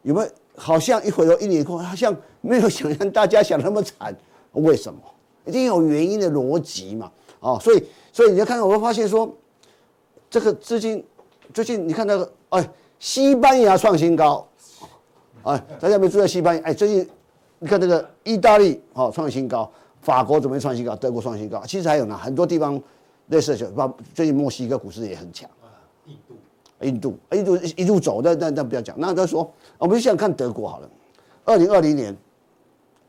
[0.03, 4.15] 有没有好像一回头一年过，好像没有想象大家想那么惨？
[4.53, 4.99] 为什么？
[5.45, 7.11] 一定有原因的逻辑嘛？
[7.41, 9.29] 啊，所以所以你要看，我会发现说，
[10.29, 11.05] 这个资金
[11.53, 14.47] 最近你看那个，哎，西班牙创新高，
[15.43, 16.61] 哎，大家有没有注意西班牙？
[16.63, 17.09] 哎，最近。
[17.59, 19.69] 你看这个意大利哦创新高，
[20.01, 22.81] 法国准备创新高，德国创新高，其实还有呢，很多地方
[23.27, 25.49] 类似的，包括最近墨西哥股市也很强。
[26.81, 28.95] 印度，印度，印度一路走，那那那不要讲。
[28.99, 30.89] 那他说，我们就想看德国好了。
[31.45, 32.15] 二零二零年，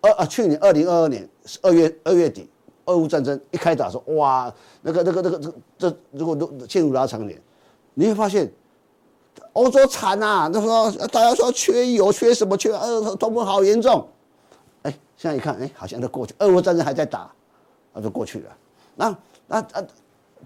[0.00, 1.28] 二啊去年二零二二年
[1.60, 2.48] 二月二月底，
[2.86, 7.38] 俄乌战争一开打说，哇，那个那个那个这这如果都陷入拉长年，
[7.94, 8.50] 你会发现。
[9.52, 12.56] 欧洲惨呐，那时候大家说缺油，缺什么？
[12.56, 14.06] 缺呃，通膨好严重。
[15.18, 17.28] 现在一看，哎，好像都过去，俄乌战争还在打，
[17.92, 18.56] 那就过去了。
[18.94, 19.84] 那那啊，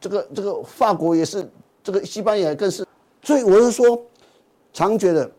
[0.01, 1.47] 这个这个法国也是，
[1.85, 2.87] 这个西班牙更是。
[3.23, 4.03] 所以我是说，
[4.73, 5.31] 常觉得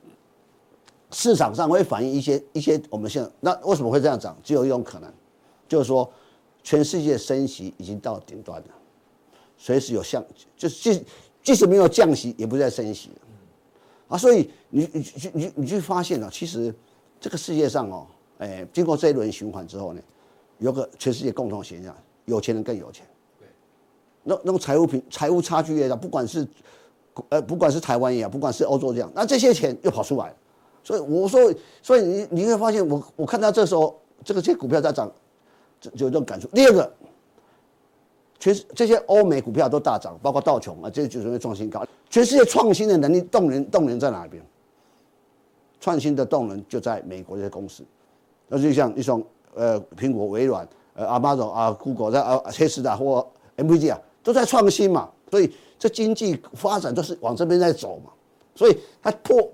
[1.10, 4.38] 市场上会反映一些一些我们现在那为什么会这样涨？
[4.44, 5.12] 只有一种可能，
[5.68, 6.08] 就是说
[6.62, 8.68] 全世界升息已经到顶端了，
[9.58, 10.24] 随时有降，
[10.56, 11.06] 就是即
[11.42, 13.16] 即使没有降息，也不再升息了。
[14.10, 16.72] 啊，所以你你你你你去发现了，其实
[17.20, 18.06] 这个世界上哦。
[18.44, 20.02] 哎，经过这一轮循环之后呢，
[20.58, 23.06] 有个全世界共同现象，有钱人更有钱。
[23.40, 23.48] 对，
[24.22, 26.46] 那那个财务平财务差距越大，不管是
[27.30, 30.36] 呃不管是台湾也好，不管是欧洲这样，那这些钱又跑出来。
[30.84, 31.40] 所以我说，
[31.82, 35.10] 所以你你会发现我，我我看到这时候这个这些股票在涨，
[35.80, 36.46] 就有这种感触。
[36.50, 36.94] 第二个，
[38.40, 41.82] 全这些欧美股票都大涨，包括道琼啊，这就是因为创新高。
[42.10, 44.44] 全世界创新的能力动能动能在哪边？
[45.80, 47.84] 创新的动能就在美国这些公司。
[48.48, 49.24] 那就像一种
[49.56, 53.26] 呃，苹果、微软、呃，阿马总啊，Google 在啊，特斯拉或
[53.58, 58.12] NVIDIA 啊，都在创新嘛，所以这经济发展都是往这边在走嘛，
[58.56, 59.48] 所以它破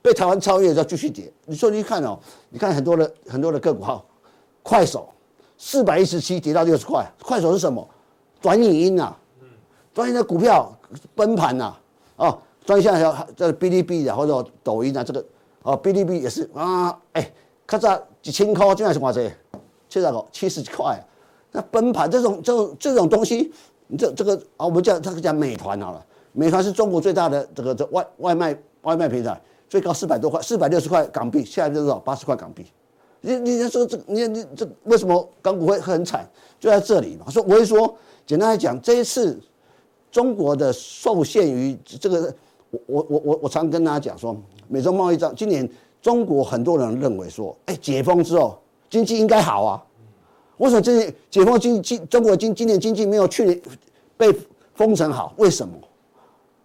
[0.00, 1.32] 被台湾超越，要继续跌。
[1.46, 4.00] 你说你看哦，你看很多的很多的个股哈，
[4.62, 5.08] 快手
[5.56, 7.86] 四百一十七跌到六十块，快手是什么？
[8.40, 9.12] 短影音呐，
[9.92, 10.72] 短影的股票
[11.16, 11.76] 崩盘呐，
[12.16, 15.24] 哦，专项还有这哔哩哔哩或者抖音啊，这个
[15.62, 17.32] 哦，哔哩哔哩也是啊，哎。
[17.68, 19.20] 看这几千块，竟然是多少？
[19.90, 20.98] 七十个，七十块。
[21.52, 23.52] 那崩盘这种这种这种东西，
[23.88, 26.02] 你这这个啊，我们叫这个叫美团好了。
[26.32, 29.38] 美团是中国最大的这个这外外卖外卖平台，
[29.68, 31.98] 最高四百多块，四百六十块港币，现在就是多少？
[32.00, 32.64] 八十块港币。
[33.20, 36.26] 你你说这你你这为什么港股会很惨？
[36.58, 37.30] 就在这里嘛。
[37.30, 37.94] 说我会说，
[38.26, 39.38] 简单来讲，这一次
[40.10, 42.34] 中国的受限于这个，
[42.70, 44.34] 我我我我我常跟大家讲说，
[44.68, 45.68] 美洲贸易战今年。
[46.00, 49.84] 中国很多人认为说，哎，解封之后经济应该好啊。
[50.58, 53.60] 为什么这解封经济，中国经今年经济没有去年
[54.16, 54.34] 被
[54.74, 55.32] 封城好？
[55.36, 55.74] 为什么？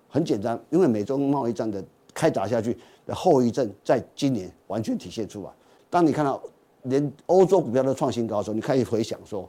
[0.09, 5.49] 很简单，因为美中贸易战的开打下去的后遗症，在今年完全体现出来。
[5.89, 6.41] 当你看到
[6.83, 9.47] 连欧洲股票都创新高的时候，你可以回想说，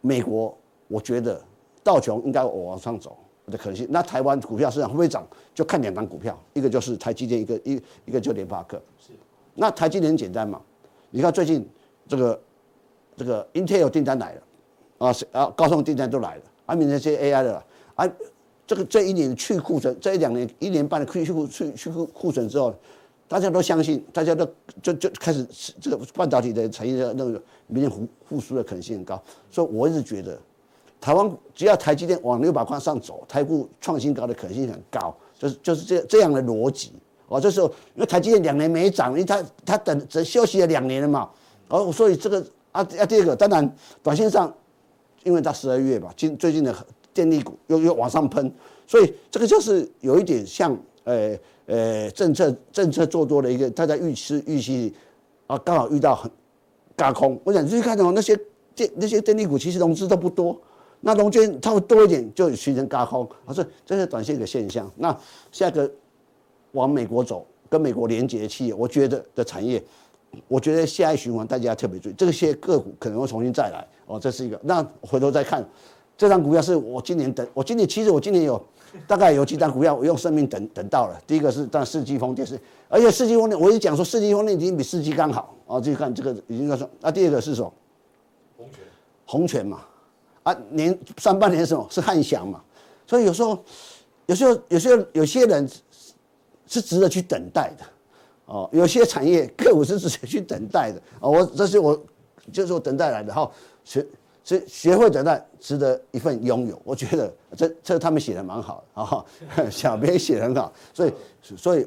[0.00, 0.56] 美国，
[0.88, 1.40] 我觉得
[1.82, 3.16] 道琼应该往上走。
[3.50, 5.26] 的可能性，那台湾股票市场会不会涨？
[5.54, 8.80] 就看两档股票，一个就是台积电，一个一一个就联发科。
[8.98, 9.12] 是，
[9.54, 10.60] 那台积电很简单嘛，
[11.10, 11.66] 你看最近
[12.08, 12.40] 这个
[13.16, 14.42] 这个 Intel 订单来了，
[14.98, 17.62] 啊啊高通订单都来了，啊明天这些 AI 的，
[17.94, 18.08] 啊
[18.66, 22.74] 这个这一年去库存，这一两年一年半的去去库去去库存之后，
[23.28, 24.44] 大家都相信，大家都
[24.82, 25.46] 就就开始
[25.80, 30.36] 这个半导体的产业的那个明年复复苏的可能性很高，所以我一直觉得，
[31.00, 36.92] 台湾只要台积电往六百块上走，台股创新高的可能性很高，就是就是这这样的逻辑。
[37.28, 41.28] 哦，这时候因为台积电两年没涨，因为它它等只休息了两年了嘛，
[41.68, 42.40] 哦，所以这个
[42.72, 44.52] 啊啊第二个，当然短线上，
[45.24, 46.74] 因为它十二月吧，今最近的
[47.12, 48.52] 电力股又又往上喷，
[48.86, 51.36] 所以这个就是有一点像呃。
[51.68, 54.94] 呃，政策政策做多的一个，大家预期预期
[55.48, 56.30] 啊，刚好遇到很
[56.96, 57.36] 轧空。
[57.42, 58.38] 我想你去看哦，那些
[58.72, 60.56] 电那些电力股其实融资都不多，
[61.06, 64.90] 那融券它会多一点就形成高空，啊，这这是短线的现象。
[64.96, 65.16] 那
[65.52, 65.88] 下一个
[66.72, 69.80] 往美国走，跟美国连接的企业，我觉得的产业，
[70.48, 74.60] 我觉得下一循环大家要特别注意，这些个股可能会重新再来哦，这是一个。
[74.64, 75.64] 那回头再看
[76.18, 78.60] 这张股票，是我今年等，我今年其实我今年有。
[79.06, 81.20] 大概有几档股票，我用生命等等到了。
[81.26, 85.78] 第一个是但四季风电是，而且四季风电，我一讲说四季风电已经比四季刚好啊。
[85.78, 87.70] 就看这个已经说，那第二个是什么？
[88.56, 88.80] 红泉，
[89.26, 89.80] 红泉嘛，
[90.46, 91.84] 啊年上半年是什么？
[91.90, 92.62] 是汉翔嘛。
[93.04, 93.58] 所以有时候，
[94.26, 95.68] 有时候，有时候有些人
[96.68, 97.84] 是值得去等待的
[98.44, 98.68] 哦。
[98.72, 101.28] 有些产业个股是值得去等待的啊。
[101.28, 102.00] 我这是我
[102.52, 103.50] 就是我等待来的哈。
[103.82, 104.06] 学
[104.44, 106.80] 学学会等待，值得一份拥有。
[106.84, 109.24] 我觉得这这他们写的蛮好的啊，
[109.68, 110.72] 小编写的很好。
[110.94, 111.12] 所以
[111.56, 111.84] 所以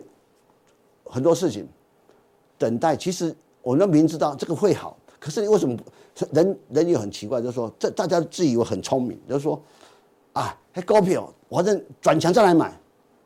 [1.06, 1.66] 很多事情
[2.58, 5.78] 等待，其实我们明知道这个会好，可是你为什么
[6.32, 9.62] 人人又很奇怪，就说这大家自以为很聪明，就说
[10.34, 12.78] 啊，还高票，我这转强再来买，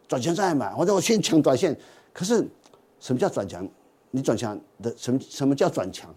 [0.07, 1.77] 转强再来买，或者我先抢短线。
[2.13, 2.47] 可是
[2.99, 3.67] 什么叫转强？
[4.11, 6.13] 你转强的什么什么叫转强？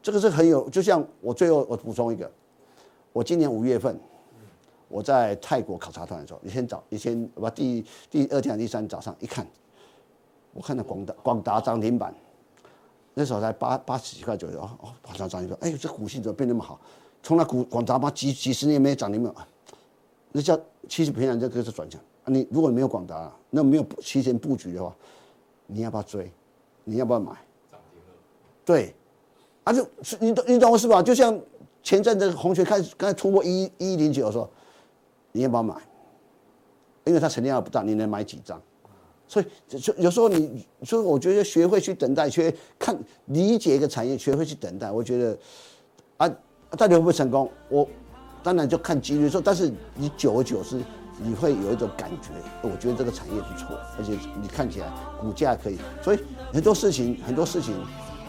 [0.00, 2.30] 这个是很有，就像我最后我补充一个，
[3.12, 3.98] 我今年五月份，
[4.88, 9.44] 我在泰国考察团的时候，一天早一天我第第二天第三早上一看，
[10.52, 12.14] 我看到广达广达涨停板，
[13.18, 16.78] 那时候才八八十几块左右哦哦，马上涨一个，哎呦这股性怎么变那么好？
[17.22, 19.34] 从那股广达嘛几几十年没涨停板，
[20.32, 21.98] 那叫其实平常这个是转强。
[22.26, 24.94] 你如果你没有广达，那没有提前布局的话，
[25.66, 26.30] 你要不要追？
[26.84, 27.32] 你要不要买？
[28.66, 28.94] 对。
[29.64, 31.02] 啊，就是你懂你懂我是吧？
[31.02, 31.40] 就像
[31.82, 34.46] 前阵子红泉开始刚才突破一一零九的时候，
[35.32, 35.74] 你要不要买？
[37.04, 38.60] 因为它成交量不大，你能买几张？
[39.28, 39.46] 所以
[39.78, 42.96] 就有时候你所以我觉得学会去等待，学看
[43.26, 45.38] 理解一个产业，学会去等待，我觉得
[46.16, 46.28] 啊，
[46.76, 47.50] 到底会不会成功？
[47.68, 47.88] 我
[48.42, 50.80] 当然就看几率说，但是你久而久之，
[51.18, 52.28] 你会有一种感觉，
[52.62, 56.18] 我觉得这个产业不错，而且你看起来股价可以，所以
[56.52, 57.74] 很多事情很多事情。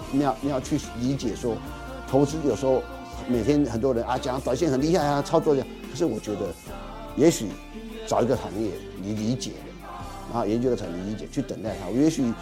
[0.09, 1.53] 你要你要去理解说，
[2.09, 2.81] 投资有时候
[3.27, 5.67] 每天很多人啊讲短线很厉害啊，操作这样。
[5.91, 6.47] 可是我觉得，
[7.17, 7.47] 也许
[8.07, 8.71] 找一个行业
[9.01, 9.51] 你理解，
[10.37, 12.33] 啊研究个产业理解去等待它，我也许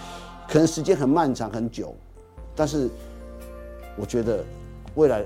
[0.47, 1.95] 可能时间很漫长很久，
[2.55, 2.89] 但是
[3.97, 4.43] 我觉得
[4.95, 5.23] 未来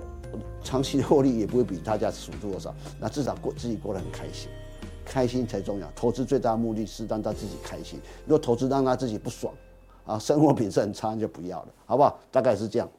[0.63, 2.73] 长期获利也不会比大家数多少。
[2.99, 4.49] 那至少过自己过得很开心，
[5.05, 5.91] 开心才重要。
[5.95, 7.99] 投资最大的目的是让他自己开心。
[8.25, 9.53] 如果投资让他自己不爽。
[10.05, 12.19] 啊，生活品质很差就不要了，好不好？
[12.31, 12.89] 大概是这样。